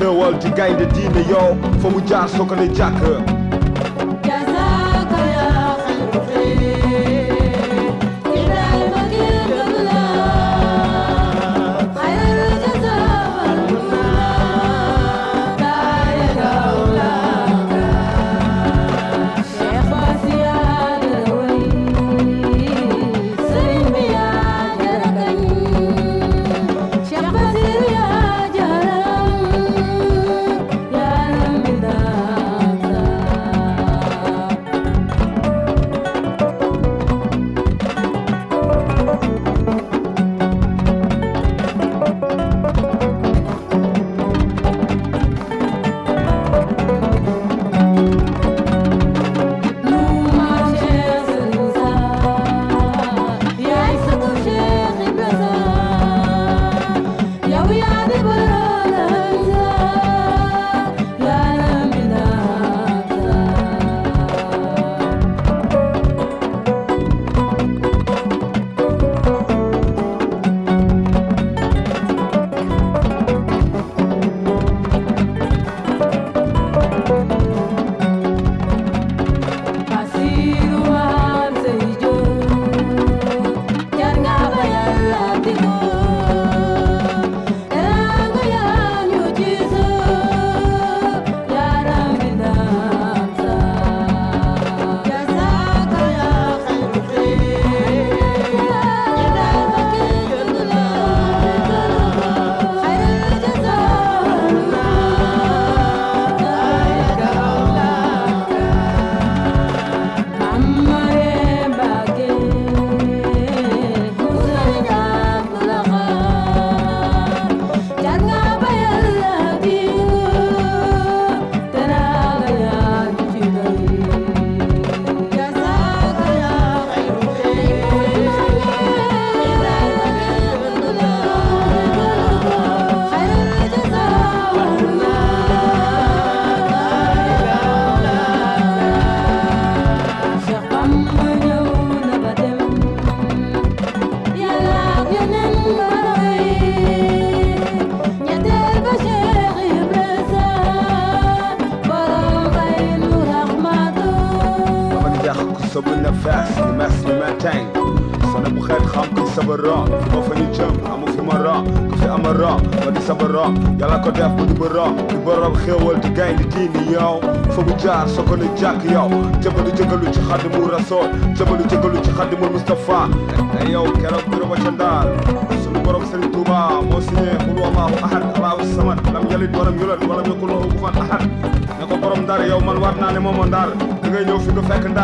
Di 0.01 0.39
ci 0.41 0.49
gaynde 0.53 0.85
diine 0.93 1.21
yow 1.29 1.55
fa 1.79 1.89
mu 1.89 2.01
jaar 2.07 2.27
soo 2.29 2.45
ko 2.45 2.55
ne 2.55 2.67
jàkk 2.73 3.40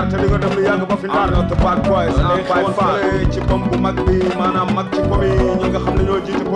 te 0.09 0.15
di 0.17 0.27
nga 0.31 0.37
dem 0.39 0.53
lu 0.55 0.61
yàgg 0.63 0.83
ba 0.89 0.95
fi 1.01 1.07
bad 1.63 1.79
boys 1.87 2.15
and 2.17 2.27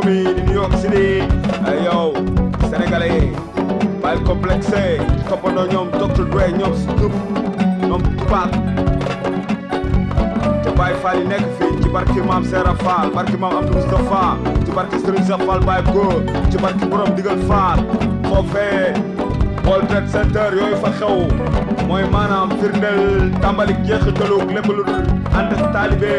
yi 0.07 0.33
di 0.35 0.41
New 0.47 0.53
York 0.61 0.73
City 0.81 1.19
ay 1.67 1.83
yow 1.83 2.13
sénégalais 2.69 3.11
yi 3.11 3.31
bàyyil 4.03 4.23
complexé 4.23 4.83
toppandoo 5.29 5.67
ñoom 5.71 5.87
Dr 5.99 6.25
Dre 6.31 6.45
ñoom 6.59 6.73
Snoop 6.83 7.13
ñoom 7.87 8.01
Tupac 8.17 8.51
te 10.63 10.69
Baye 10.79 10.95
Fall 11.03 11.19
yi 11.19 11.27
nekk 11.27 11.45
fii 11.59 11.73
ci 11.83 11.89
barki 11.89 12.21
maam 12.27 12.43
Seera 12.47 12.73
Fall 12.85 13.11
barki 13.15 13.37
maam 13.37 13.57
Abdou 13.59 13.75
Moustapha 13.75 14.23
ci 14.65 14.71
barki 14.71 14.99
Serigne 15.03 15.27
Cheikh 15.27 15.43
Fall 15.47 15.59
Baye 15.67 15.83
Góor 15.91 16.23
ci 16.51 16.57
barki 16.57 16.85
borom 16.87 17.11
Center 20.11 20.51
mooy 21.87 22.03
maanaam 22.15 22.49
firndeel 22.59 23.03
tàmbalik 23.43 23.79
jeexitalu 23.87 24.37
lépp 24.55 24.67
lu 24.77 24.83
dul 24.89 25.03
ànd 25.39 25.51
ak 25.55 25.61
taalibe 25.73 26.13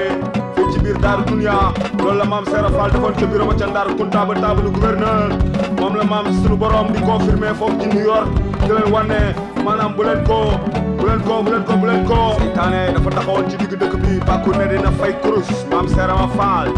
fii 0.54 0.66
ci 0.72 0.78
biir 0.84 0.98
Daaru 1.04 1.24
Dunya. 1.30 1.56
Loolu 1.98 2.18
la 2.18 2.24
maam 2.24 2.44
Seera 2.50 2.70
Fall 2.76 2.90
defoon 2.94 3.14
ca 3.18 3.26
bureau 3.26 3.46
ba 3.50 3.54
ca 3.60 3.66
Ndar 3.66 3.86
kunta 3.98 4.24
ba 4.28 4.34
taabalu 4.34 4.70
gouverneur. 4.76 5.28
Moom 5.80 5.96
la 5.96 6.04
maam 6.04 6.26
borom 6.62 6.92
di 6.92 7.00
confirmé 7.00 7.54
foofu 7.58 7.78
ci 7.80 7.88
New 7.94 8.04
York. 8.04 8.28
Di 8.66 8.72
leen 8.72 8.92
wane 8.92 9.20
maanaam 9.64 9.94
bu 9.96 10.02
leen 10.02 10.24
ko 10.28 10.38
bu 10.98 11.06
leen 11.06 11.20
ko 11.26 11.42
bu 11.42 11.50
leen 11.50 12.04
taxawoon 13.14 13.48
ci 13.50 13.56
digg 13.56 13.74
dëkk 13.80 13.94
bi 14.02 14.18
bàkku 14.26 14.50
ne 14.58 14.66
dina 14.68 14.90
fay 15.00 15.12
kurus. 15.22 15.48
Maam 15.70 15.88
Seera 15.88 16.14
ma 16.14 16.28
Fall 16.36 16.68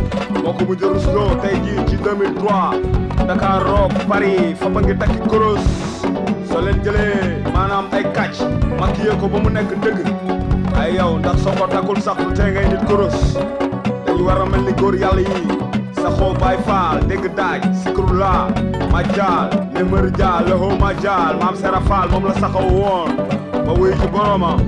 moo 0.43 0.53
ko 0.53 0.65
mujj 0.69 0.83
rusloo 0.95 1.35
tey 1.43 1.55
jii 1.65 1.85
ci 1.89 1.97
2003 1.97 3.27
Dakar 3.29 3.63
roog 3.65 3.93
Paris 4.09 4.57
fa 4.61 4.69
ba 4.69 4.81
takki 4.83 5.19
kurus. 5.29 5.65
Soo 6.51 6.61
leen 6.61 6.79
jëlee 6.85 7.43
ay 7.95 8.03
kàcc. 8.17 8.39
Maquillé 8.81 9.15
ba 9.21 9.39
mu 9.43 9.51
nekk 9.51 9.71
dëgg. 9.83 9.99
Ay 10.81 10.95
yow 10.99 11.19
ndax 11.19 11.37
soo 11.43 11.55
ko 11.59 11.67
takkul 11.71 11.99
sax 12.03 12.19
lu 12.25 12.33
tee 12.35 12.51
ngay 12.51 12.67
nit 12.73 12.83
kurus 12.89 13.19
dañu 14.07 14.25
war 14.27 14.41
a 14.43 14.73
góor 14.81 14.95
yàlla 15.03 15.21
yi. 15.23 15.39
Saxoo 16.03 16.35
baay 16.41 16.59
faal 16.67 16.99
dégg 17.09 17.25
daaj 17.39 17.63
sikrula 17.83 18.33
ma 18.93 19.01
jaal 19.15 19.49
nemër 19.75 20.11
jaal 20.19 21.37
maam 21.41 21.55
sera 21.57 21.81
Faal 21.89 22.09
moom 22.11 22.25
la 22.29 22.35
saxaw 22.43 22.67
woon. 22.79 23.11
Ba 23.67 23.73
wuy 23.79 23.93
boromam 24.13 24.59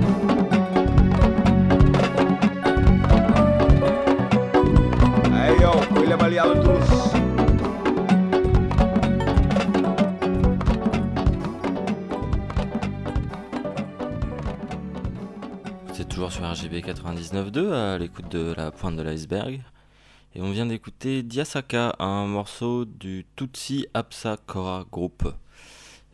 99.2 17.15 17.71
à 17.71 17.97
l'écoute 17.97 18.29
de 18.29 18.53
la 18.57 18.69
pointe 18.71 18.97
de 18.97 19.01
l'iceberg. 19.01 19.61
Et 20.35 20.41
on 20.41 20.51
vient 20.51 20.65
d'écouter 20.65 21.23
Diasaka, 21.23 21.95
un 21.99 22.27
morceau 22.27 22.83
du 22.83 23.25
Tutsi 23.37 23.87
Apsa 23.93 24.35
Kora 24.45 24.85
Group. 24.91 25.23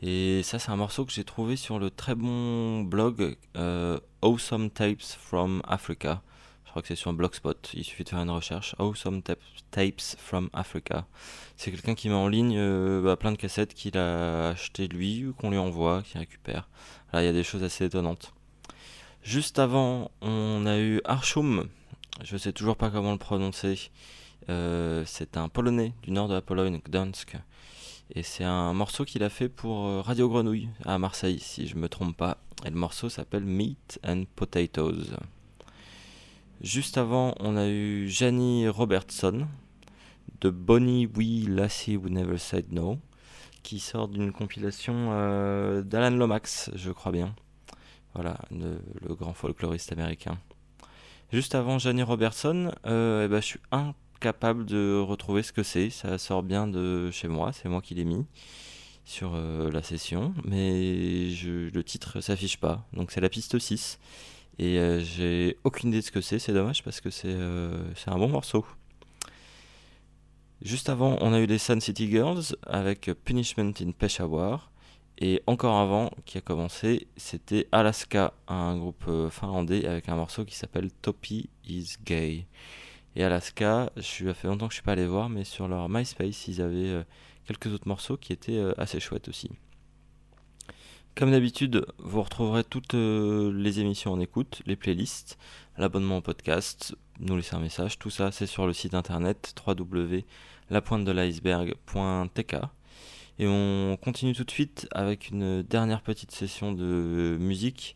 Et 0.03 0.41
ça, 0.44 0.60
c'est 0.60 0.70
un 0.70 0.76
morceau 0.76 1.03
que 1.06 1.11
j'ai 1.11 1.24
trouvé 1.24 1.56
sur 1.56 1.80
le 1.80 1.90
très 1.90 2.14
bon 2.14 2.82
blog 2.84 3.38
euh, 3.57 3.99
Awesome 4.22 4.70
Tapes 4.70 5.02
from 5.02 5.64
Africa. 5.68 6.22
Je 6.65 6.70
crois 6.70 6.82
que 6.84 6.88
c'est 6.90 6.95
sur 6.95 7.11
Blogspot. 7.14 7.72
Il 7.74 7.84
suffit 7.84 8.03
de 8.03 8.10
faire 8.10 8.20
une 8.22 8.30
recherche. 8.30 8.76
Awesome 8.78 9.24
Tap- 9.24 9.40
Tapes 9.72 10.15
from 10.20 10.49
Africa. 10.53 11.06
C'est 11.57 11.72
quelqu'un 11.72 11.95
qui 11.95 12.07
met 12.10 12.15
en 12.15 12.28
ligne 12.28 12.56
euh, 12.57 13.02
bah, 13.02 13.15
plein 13.15 13.32
de 13.32 13.38
cassettes 13.38 13.74
qu'il 13.74 13.98
a 13.98 14.49
acheté 14.49 14.88
lui 14.88 15.26
ou 15.26 15.34
qu'on 15.34 15.49
lui 15.49 15.57
envoie, 15.57 16.03
qu'il 16.03 16.20
récupère. 16.20 16.70
Là, 17.14 17.24
il 17.24 17.26
y 17.26 17.30
a 17.30 17.34
des 17.34 17.44
choses 17.44 17.64
assez 17.64 17.86
étonnantes. 17.86 18.32
Juste 19.23 19.57
avant, 19.57 20.11
on 20.21 20.65
a 20.65 20.77
eu 20.79 20.99
Arshum. 21.05 21.69
Je 22.25 22.35
sais 22.35 22.51
toujours 22.51 22.75
pas 22.75 22.89
comment 22.89 23.13
le 23.13 23.17
prononcer. 23.17 23.89
Euh, 24.49 25.03
c'est 25.05 25.37
un 25.37 25.47
Polonais 25.47 25.93
du 26.03 26.11
nord 26.11 26.27
de 26.27 26.33
la 26.33 26.41
Pologne, 26.41 26.81
Gdansk. 26.85 27.37
Et 28.13 28.21
c'est 28.21 28.43
un 28.43 28.73
morceau 28.73 29.05
qu'il 29.05 29.23
a 29.23 29.29
fait 29.29 29.47
pour 29.47 29.87
euh, 29.87 30.01
Radio 30.01 30.27
Grenouille 30.27 30.67
à 30.83 30.97
Marseille, 30.97 31.39
si 31.39 31.67
je 31.67 31.77
me 31.77 31.87
trompe 31.87 32.17
pas. 32.17 32.37
Et 32.65 32.69
le 32.69 32.75
morceau 32.75 33.07
s'appelle 33.07 33.45
Meat 33.45 33.97
and 34.05 34.25
Potatoes. 34.35 35.15
Juste 36.59 36.97
avant, 36.97 37.33
on 37.39 37.55
a 37.55 37.69
eu 37.69 38.09
Janie 38.09 38.67
Robertson 38.67 39.47
de 40.41 40.49
Bonnie 40.49 41.05
We 41.05 41.47
Lassie 41.47 41.95
We 41.95 42.11
Never 42.11 42.37
Said 42.37 42.73
No, 42.73 42.99
qui 43.63 43.79
sort 43.79 44.09
d'une 44.09 44.33
compilation 44.33 45.11
euh, 45.13 45.81
d'Alan 45.81 46.17
Lomax, 46.17 46.71
je 46.75 46.91
crois 46.91 47.13
bien. 47.13 47.33
Voilà, 48.15 48.38
le, 48.52 49.15
grand 49.15 49.34
folkloriste 49.34 49.91
américain. 49.91 50.38
Juste 51.31 51.56
avant 51.56 51.80
Janie 51.80 52.03
Robertson, 52.03 52.72
euh, 52.85 53.26
eh 53.26 53.27
ben, 53.27 53.41
je 53.41 53.45
suis 53.45 53.60
incapable 53.72 54.65
de 54.65 54.99
retrouver 54.99 55.41
ce 55.41 55.52
que 55.52 55.64
c'est. 55.64 55.90
Ça 55.90 56.18
sort 56.19 56.44
bien 56.44 56.68
de 56.68 57.10
chez 57.11 57.27
moi, 57.27 57.52
c'est 57.53 57.69
moi 57.69 57.81
qui 57.81 57.95
l'ai 57.95 58.06
mis 58.06 58.26
sur 59.06 59.34
euh, 59.35 59.69
la 59.72 59.81
session, 59.81 60.34
mais 60.45 61.30
le 61.44 61.81
titre 61.81 62.22
s'affiche 62.22 62.57
pas. 62.57 62.88
Donc 62.94 63.11
c'est 63.11 63.22
la 63.22 63.30
piste 63.30 63.57
6. 63.57 63.99
Et 64.60 64.77
euh, 64.77 64.99
j'ai 64.99 65.57
aucune 65.64 65.90
idée 65.90 66.02
de 66.02 66.06
ce 66.06 66.11
que 66.11 66.22
c'est, 66.22 66.38
c'est 66.38 66.53
dommage 66.53 66.84
parce 66.84 67.02
que 67.02 67.10
c'est 67.10 67.35
c'est 67.95 68.11
un 68.11 68.18
bon 68.18 68.30
morceau. 68.30 68.64
Juste 70.61 70.88
avant, 70.88 71.18
on 71.19 71.34
a 71.34 71.40
eu 71.40 71.48
les 71.48 71.57
Sun 71.57 71.81
City 71.81 72.10
Girls 72.10 72.56
avec 72.68 73.11
Punishment 73.26 73.73
in 73.81 73.91
Peshawar. 73.91 74.72
Et 75.25 75.41
encore 75.47 75.77
avant, 75.77 76.11
qui 76.25 76.37
a 76.37 76.41
commencé, 76.41 77.07
c'était 77.15 77.69
Alaska, 77.71 78.33
un 78.49 78.77
groupe 78.77 79.05
euh, 79.07 79.29
finlandais 79.29 79.85
avec 79.85 80.09
un 80.09 80.17
morceau 80.17 80.43
qui 80.43 80.53
s'appelle 80.53 80.91
Topi 81.01 81.49
is 81.65 81.93
Gay. 82.03 82.45
Et 83.15 83.23
Alaska, 83.23 83.89
je 83.95 84.25
ça 84.25 84.33
fait 84.33 84.49
longtemps 84.49 84.67
que 84.67 84.73
je 84.73 84.79
suis 84.79 84.83
pas 84.83 84.91
allé 84.91 85.07
voir, 85.07 85.29
mais 85.29 85.45
sur 85.45 85.69
leur 85.69 85.87
MySpace, 85.87 86.49
ils 86.49 86.61
avaient 86.61 86.89
euh, 86.89 87.03
quelques 87.45 87.67
autres 87.67 87.87
morceaux 87.87 88.17
qui 88.17 88.33
étaient 88.33 88.57
euh, 88.57 88.73
assez 88.77 88.99
chouettes 88.99 89.29
aussi. 89.29 89.49
Comme 91.15 91.31
d'habitude, 91.31 91.85
vous 91.99 92.21
retrouverez 92.21 92.65
toutes 92.65 92.93
les 92.93 93.79
émissions 93.79 94.11
en 94.11 94.19
écoute, 94.19 94.61
les 94.65 94.75
playlists, 94.75 95.37
l'abonnement 95.77 96.17
au 96.17 96.21
podcast, 96.21 96.97
nous 97.21 97.37
laisser 97.37 97.55
un 97.55 97.59
message, 97.59 97.97
tout 97.97 98.09
ça 98.09 98.33
c'est 98.33 98.45
sur 98.45 98.67
le 98.67 98.73
site 98.73 98.93
internet 98.93 99.55
www.lapointe-de-l'iceberg.tk. 99.65 102.55
Et 103.39 103.47
on 103.47 103.97
continue 104.01 104.34
tout 104.34 104.43
de 104.43 104.51
suite 104.51 104.88
avec 104.91 105.30
une 105.30 105.64
dernière 105.64 106.01
petite 106.01 106.31
session 106.31 106.72
de 106.72 107.38
musique 107.39 107.95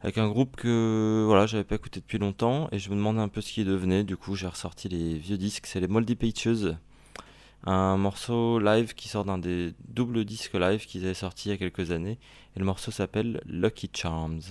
avec 0.00 0.18
un 0.18 0.28
groupe 0.28 0.56
que 0.56 1.24
voilà 1.26 1.46
j'avais 1.46 1.64
pas 1.64 1.74
écouté 1.74 2.00
depuis 2.00 2.18
longtemps 2.18 2.68
et 2.70 2.78
je 2.78 2.90
me 2.90 2.94
demandais 2.94 3.20
un 3.20 3.28
peu 3.28 3.40
ce 3.40 3.52
qui 3.52 3.64
devenait. 3.64 4.04
Du 4.04 4.16
coup 4.16 4.34
j'ai 4.34 4.46
ressorti 4.46 4.88
les 4.88 5.18
vieux 5.18 5.38
disques, 5.38 5.66
c'est 5.66 5.80
les 5.80 5.88
Moldy 5.88 6.14
Peaches, 6.14 6.74
un 7.64 7.96
morceau 7.96 8.58
live 8.58 8.94
qui 8.94 9.08
sort 9.08 9.24
d'un 9.24 9.38
des 9.38 9.74
doubles 9.88 10.24
disques 10.24 10.54
live 10.54 10.86
qu'ils 10.86 11.04
avaient 11.04 11.14
sorti 11.14 11.48
il 11.48 11.52
y 11.52 11.54
a 11.54 11.58
quelques 11.58 11.90
années 11.90 12.18
et 12.56 12.58
le 12.58 12.64
morceau 12.64 12.90
s'appelle 12.90 13.40
Lucky 13.46 13.90
Charms. 13.92 14.42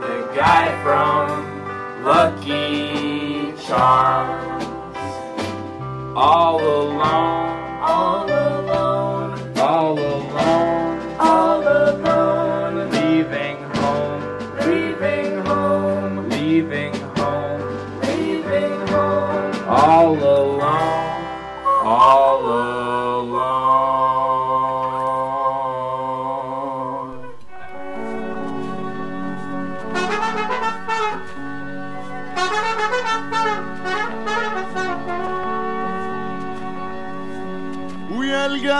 the 0.00 0.16
guy 0.34 0.66
from 0.82 1.26
Lucky 2.02 3.52
Charms. 3.66 4.64
All 6.16 6.58
alone, 6.58 7.82
All 7.82 8.24
alone, 8.24 8.39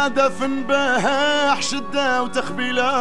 يا 0.00 0.08
دفن 0.08 0.62
بها 0.62 1.54
حشدة 1.54 2.22
وتخبيلة 2.22 2.92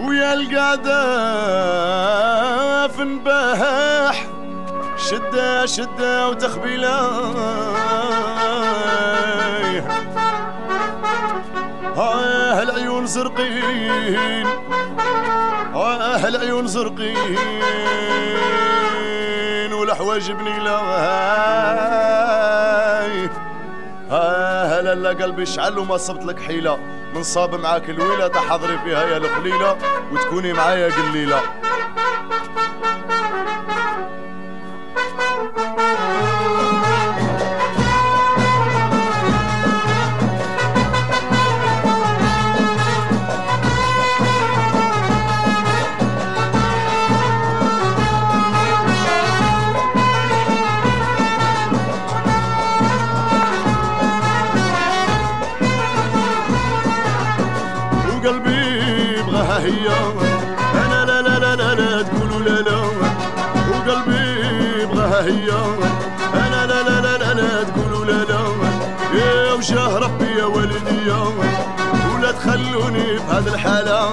ويا 0.00 0.34
القادة 0.34 1.02
في 2.88 3.04
بها 3.24 4.12
شدة 4.96 5.66
شدة 5.66 6.28
وتخبيلة 6.28 6.98
آه 11.96 12.62
العيون 12.62 13.06
زرقين. 13.06 14.46
آه 15.74 16.28
العيون 16.28 16.66
زرقين. 16.66 17.38
والحواج 19.66 20.32
بنيلاي 20.32 20.70
آه 24.10 24.80
لا 24.80 24.94
لا 24.94 25.08
قلبي 25.08 25.46
شعل 25.46 25.78
وما 25.78 25.96
صبت 25.96 26.24
لك 26.24 26.40
حيلة. 26.40 26.78
من 27.14 27.22
صاب 27.22 27.54
معاك 27.54 27.90
الويلة 27.90 28.28
تحضري 28.28 28.78
فيها 28.78 29.02
يا 29.04 29.16
الخليلة 29.16 29.76
وتكوني 30.12 30.52
معايا 30.52 30.88
قليلة. 30.88 31.40
هاد 73.40 73.48
الحالة 73.48 74.06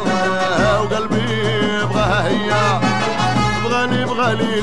وقلبي 0.81 1.29
يبغاها 1.83 2.27
هي. 2.27 2.79
بغاني 3.63 4.05
بغالي 4.05 4.61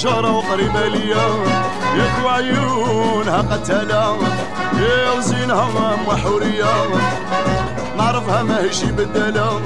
جرى 0.00 0.28
وقريبة 0.28 0.88
ليا. 0.88 1.26
ياك 1.96 2.24
وعيونها 2.24 3.38
قتالة 3.38 4.16
يا 4.80 5.12
وزينها 5.18 5.64
ام 5.64 6.16
حورية. 6.16 6.74
نعرفها 7.98 8.42
ماهيش 8.42 8.84
بدالة. 8.84 9.60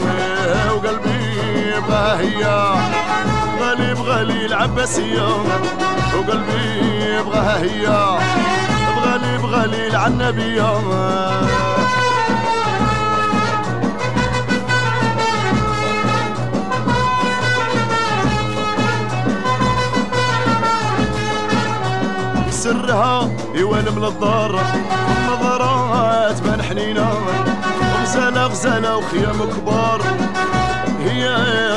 وقلبي 0.74 1.81
بغاها 1.89 2.20
هي. 2.20 2.44
غالي 3.61 3.94
بغالي 3.94 4.47
العباسية. 4.47 5.28
وقلبي 6.16 7.23
بغاها 7.27 7.62
هي. 7.62 7.86
بغالي 8.97 9.39
بغالي 9.39 9.86
العنبية 9.86 10.78
سرها 22.65 23.31
يوالم 23.55 24.05
للدار 24.05 24.61
نظرات 25.28 26.41
بان 26.43 26.62
حنينة 26.62 27.09
غزالة 28.03 28.47
غزالة 28.47 28.97
وخيام 28.97 29.39
كبار 29.57 30.03
هي 31.01 31.36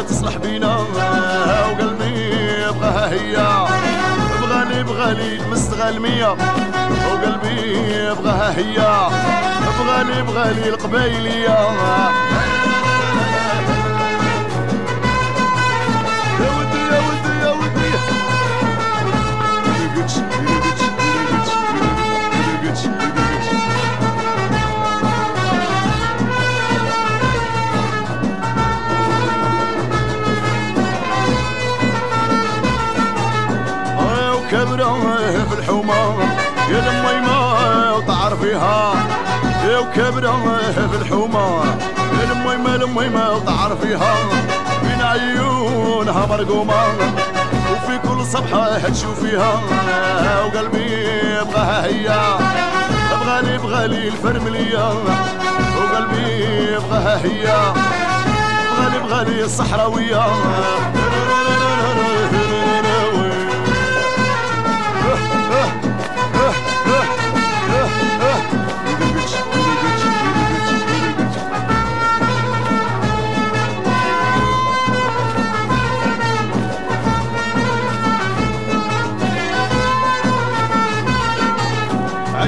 تصلح 0.09 0.37
بينا 0.37 0.77
وقلبي 0.77 2.31
بغاها 2.79 3.09
هي. 3.11 3.35
بغالي 4.41 4.83
بغالي 4.83 5.39
مستغل 5.51 5.99
مية 5.99 6.29
وقلبي 7.11 8.09
بغاها 8.23 8.57
هي. 8.57 8.75
بغالي 9.79 10.21
بغالي 10.21 10.69
القبايلية. 10.69 11.57
يا 36.69 36.81
لميمة 36.81 37.95
وتعرفيها 37.95 38.93
يا 39.67 39.79
وكبرة 39.79 40.59
في 40.73 40.95
الحومة. 41.01 41.63
يا 42.19 42.25
لميمة 42.33 42.77
لميمة 42.77 43.31
وتعرفيها 43.31 44.15
بين 44.83 45.01
عيونها 45.01 46.25
مرقومة. 46.25 46.73
وفي 47.71 47.99
كل 48.07 48.25
صبحة 48.25 48.79
تشوفيها 48.79 49.61
وقلبي 50.45 51.07
يبغاها 51.41 51.85
هي 51.85 52.37
بغالي 53.11 53.57
بغالي 53.57 54.07
الفرملية. 54.07 54.93
وقلبي 55.77 56.43
يبغاها 56.73 57.17
هي 57.23 57.73
بغالي 58.77 58.99
بغالي 58.99 59.43
الصحراوية. 59.43 60.25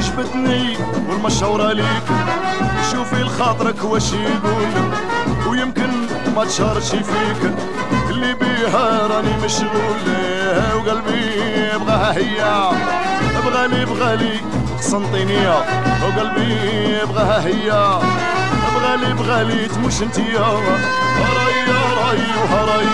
عجبتني 0.09 0.77
والمشورة 1.09 1.73
ليك. 1.73 2.03
شوفي 2.91 3.15
لخاطرك 3.15 3.83
واش 3.83 4.13
يقول 4.13 4.67
ويمكن 5.47 5.89
ما 6.35 6.45
تشارش 6.45 6.89
فيك. 6.89 7.53
اللي 8.09 8.33
بيها 8.33 9.07
راني 9.07 9.37
مشغول 9.45 9.99
وقلبي 10.75 11.21
يبغاها 11.75 12.17
هي. 12.17 12.69
بغالي 13.45 13.85
بغالي 13.85 14.39
قسنطينية 14.77 15.57
وقلبي 16.03 16.53
يبغاها 17.03 17.45
هي. 17.45 17.99
بغالي 18.75 19.13
بغالي 19.13 19.67
تمش 19.67 20.01
انتيا 20.01 20.41
راي 21.19 21.65
راي 21.97 22.19
وهراي 22.41 22.85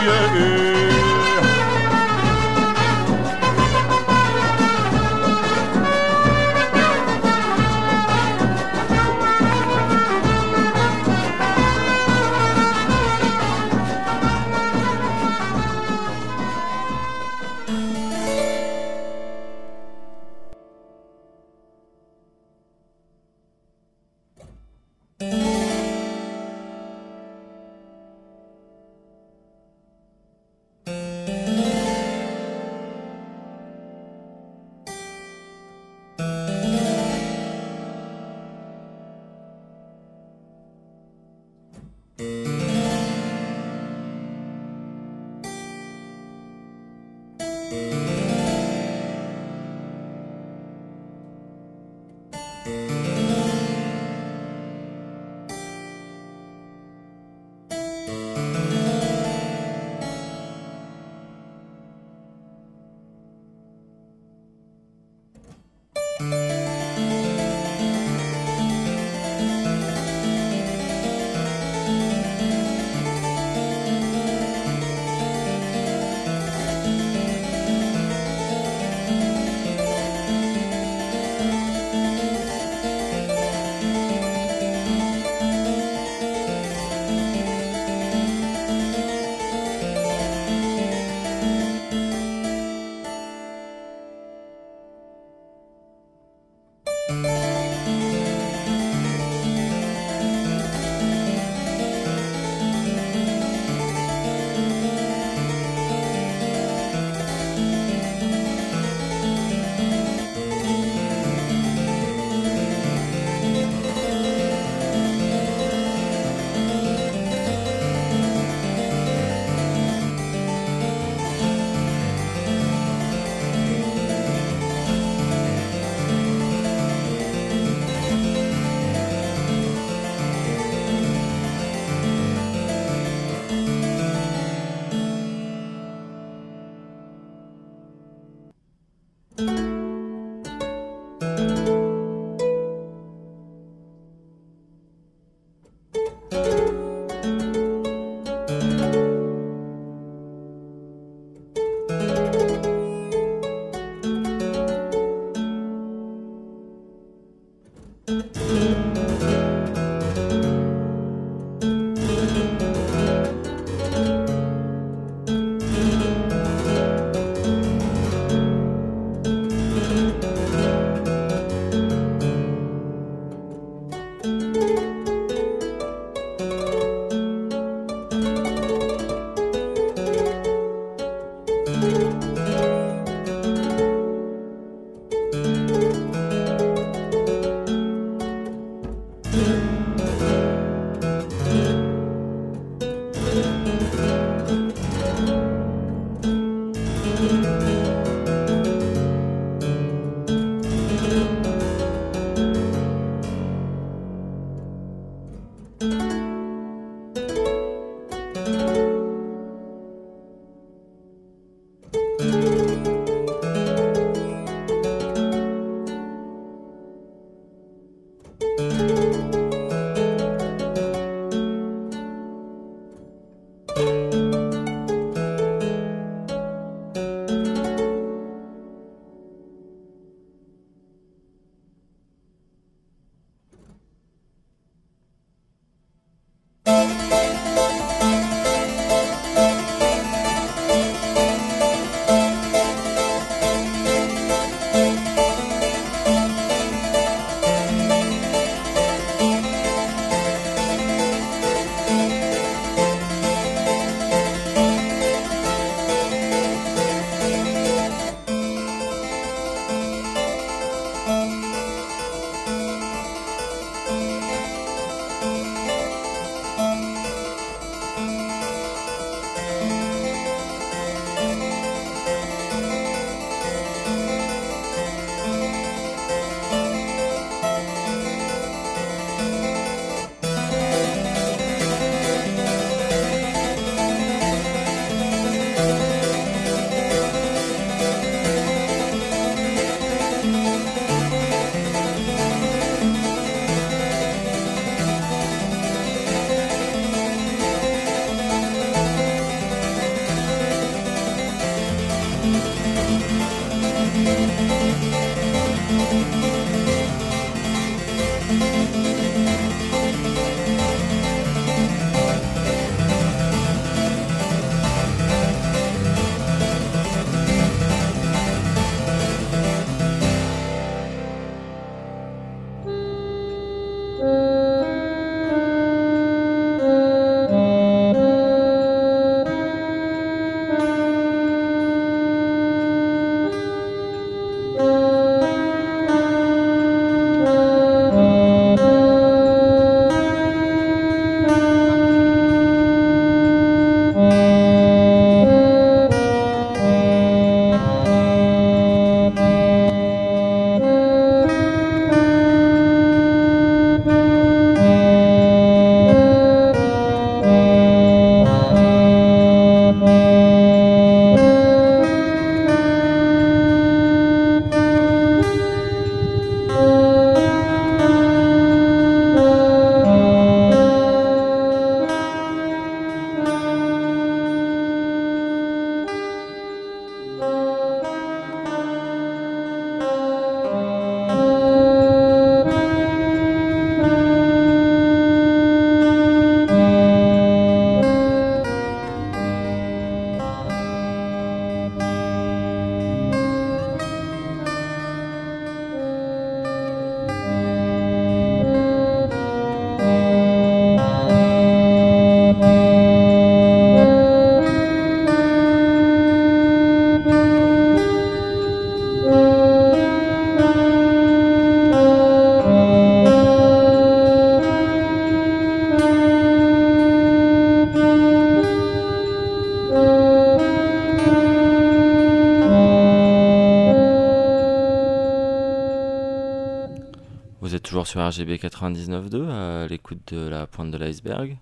RGB 428.15 428.37
99.2 428.37 429.29
à 429.29 429.67
l'écoute 429.67 430.13
de 430.13 430.29
la 430.29 430.47
pointe 430.47 430.71
de 430.71 430.77
l'iceberg. 430.77 431.37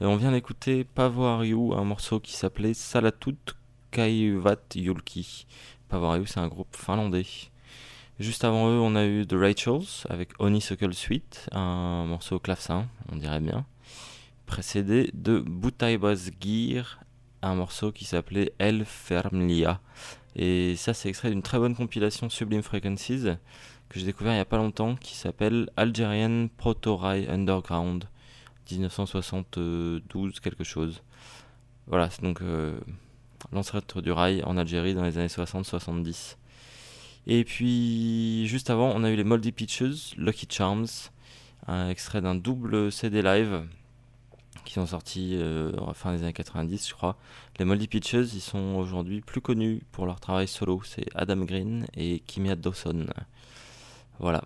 Et 0.00 0.04
on 0.04 0.16
vient 0.16 0.32
d'écouter 0.32 0.82
Pavoariou, 0.82 1.74
un 1.74 1.84
morceau 1.84 2.18
qui 2.18 2.32
s'appelait 2.32 2.74
Salatut 2.74 3.36
Kaivat 3.92 4.56
Yulki. 4.74 5.46
Pavoariou, 5.88 6.26
c'est 6.26 6.40
un 6.40 6.48
groupe 6.48 6.74
finlandais. 6.74 7.26
Juste 8.18 8.42
avant 8.42 8.68
eux, 8.68 8.80
on 8.80 8.96
a 8.96 9.06
eu 9.06 9.26
The 9.28 9.34
Rachels 9.34 10.06
avec 10.08 10.30
Honeysuckle 10.40 10.92
Suite, 10.92 11.48
un 11.52 12.04
morceau 12.06 12.40
clavecin, 12.40 12.88
on 13.12 13.16
dirait 13.16 13.40
bien. 13.40 13.64
Précédé 14.46 15.10
de 15.14 15.38
Butaibas 15.38 16.30
Gear, 16.40 16.98
un 17.42 17.54
morceau 17.54 17.92
qui 17.92 18.04
s'appelait 18.04 18.52
El 18.58 18.84
Fermlia. 18.84 19.80
Et 20.34 20.74
ça, 20.74 20.94
c'est 20.94 21.08
extrait 21.08 21.30
d'une 21.30 21.42
très 21.42 21.58
bonne 21.58 21.76
compilation 21.76 22.28
Sublime 22.28 22.62
Frequencies 22.62 23.36
que 23.88 23.98
j'ai 23.98 24.06
découvert 24.06 24.32
il 24.32 24.36
n'y 24.36 24.40
a 24.40 24.44
pas 24.44 24.58
longtemps 24.58 24.96
qui 24.96 25.16
s'appelle 25.16 25.70
Algerian 25.76 26.48
Proto-Rai 26.56 27.28
Underground 27.28 28.04
1972 28.70 30.40
quelque 30.40 30.64
chose. 30.64 31.02
Voilà, 31.86 32.10
c'est 32.10 32.22
donc 32.22 32.42
euh, 32.42 32.78
l'ancêtre 33.52 34.02
du 34.02 34.12
rail 34.12 34.42
en 34.44 34.56
Algérie 34.56 34.94
dans 34.94 35.04
les 35.04 35.16
années 35.16 35.28
60-70. 35.28 36.36
Et 37.26 37.44
puis 37.44 38.46
juste 38.46 38.70
avant, 38.70 38.92
on 38.94 39.04
a 39.04 39.10
eu 39.10 39.16
les 39.16 39.24
Moldy 39.24 39.52
Peaches, 39.52 40.14
Lucky 40.16 40.46
Charms, 40.50 40.86
un 41.66 41.88
extrait 41.88 42.20
d'un 42.20 42.34
double 42.34 42.92
CD 42.92 43.22
live 43.22 43.66
qui 44.64 44.74
sont 44.74 44.86
sortis 44.86 45.36
euh, 45.36 45.72
fin 45.94 46.12
des 46.12 46.22
années 46.22 46.32
90, 46.34 46.88
je 46.88 46.94
crois. 46.94 47.16
Les 47.58 47.64
Moldy 47.64 47.88
Peaches, 47.88 48.34
ils 48.34 48.40
sont 48.40 48.76
aujourd'hui 48.76 49.22
plus 49.22 49.40
connus 49.40 49.82
pour 49.92 50.04
leur 50.04 50.20
travail 50.20 50.46
solo. 50.46 50.82
C'est 50.84 51.06
Adam 51.14 51.38
Green 51.38 51.86
et 51.96 52.20
Kimia 52.20 52.54
Dawson. 52.54 53.06
Voilà. 54.18 54.42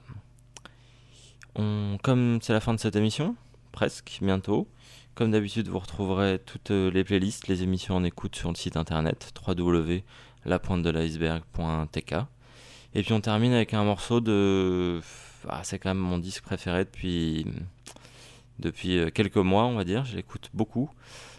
Comme 1.54 2.38
c'est 2.42 2.52
la 2.52 2.60
fin 2.60 2.74
de 2.74 2.80
cette 2.80 2.96
émission, 2.96 3.36
presque, 3.72 4.18
bientôt, 4.22 4.68
comme 5.14 5.30
d'habitude, 5.30 5.68
vous 5.68 5.78
retrouverez 5.78 6.38
toutes 6.38 6.70
les 6.70 7.04
playlists, 7.04 7.48
les 7.48 7.62
émissions 7.62 7.96
en 7.96 8.04
écoute 8.04 8.36
sur 8.36 8.48
le 8.48 8.56
site 8.56 8.76
internet 8.76 9.32
www.lapointedeliceberg.tk. 9.46 12.14
Et 12.94 13.02
puis 13.02 13.12
on 13.12 13.20
termine 13.20 13.52
avec 13.52 13.74
un 13.74 13.84
morceau 13.84 14.20
de. 14.20 15.00
Ah, 15.48 15.60
c'est 15.64 15.78
quand 15.78 15.90
même 15.90 15.98
mon 15.98 16.18
disque 16.18 16.44
préféré 16.44 16.84
depuis, 16.84 17.46
depuis 18.58 19.10
quelques 19.12 19.36
mois, 19.36 19.64
on 19.64 19.74
va 19.74 19.84
dire. 19.84 20.04
Je 20.04 20.16
l'écoute 20.16 20.50
beaucoup. 20.54 20.90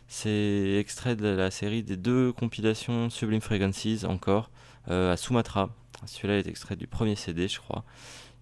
C'est 0.07 0.77
extrait 0.79 1.15
de 1.15 1.27
la 1.27 1.49
série 1.49 1.81
des 1.81 1.97
deux 1.97 2.31
compilations 2.33 3.09
Sublime 3.09 3.41
Frequencies, 3.41 4.05
encore, 4.05 4.51
euh, 4.89 5.13
à 5.13 5.17
Sumatra. 5.17 5.69
Celui-là 6.05 6.37
est 6.37 6.47
extrait 6.47 6.75
du 6.75 6.85
premier 6.85 7.15
CD, 7.15 7.47
je 7.47 7.59
crois. 7.59 7.83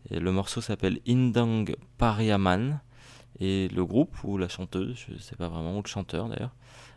Le 0.09 0.31
morceau 0.31 0.61
s'appelle 0.61 0.99
Indang 1.07 1.75
Pariaman. 1.97 2.79
Et 3.39 3.69
le 3.69 3.85
groupe, 3.85 4.15
ou 4.23 4.37
la 4.37 4.47
chanteuse, 4.47 5.05
je 5.07 5.13
ne 5.13 5.19
sais 5.19 5.35
pas 5.35 5.47
vraiment, 5.47 5.77
ou 5.77 5.81
le 5.81 5.87
chanteur 5.87 6.27
d'ailleurs, 6.27 6.53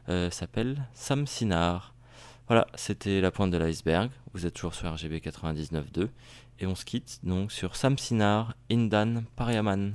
euh, 0.08 0.30
s'appelle 0.30 0.86
Sam 0.92 1.26
Sinar. 1.26 1.94
Voilà, 2.48 2.66
c'était 2.74 3.22
la 3.22 3.30
pointe 3.30 3.50
de 3.50 3.56
l'iceberg. 3.56 4.10
Vous 4.34 4.44
êtes 4.44 4.54
toujours 4.54 4.74
sur 4.74 4.92
RGB 4.92 5.20
99.2. 5.20 6.08
Et 6.60 6.66
on 6.66 6.74
se 6.74 6.84
quitte 6.84 7.20
donc 7.22 7.50
sur 7.50 7.76
Sam 7.76 7.96
Sinar, 7.96 8.54
Indan 8.70 9.24
Pariaman. 9.36 9.94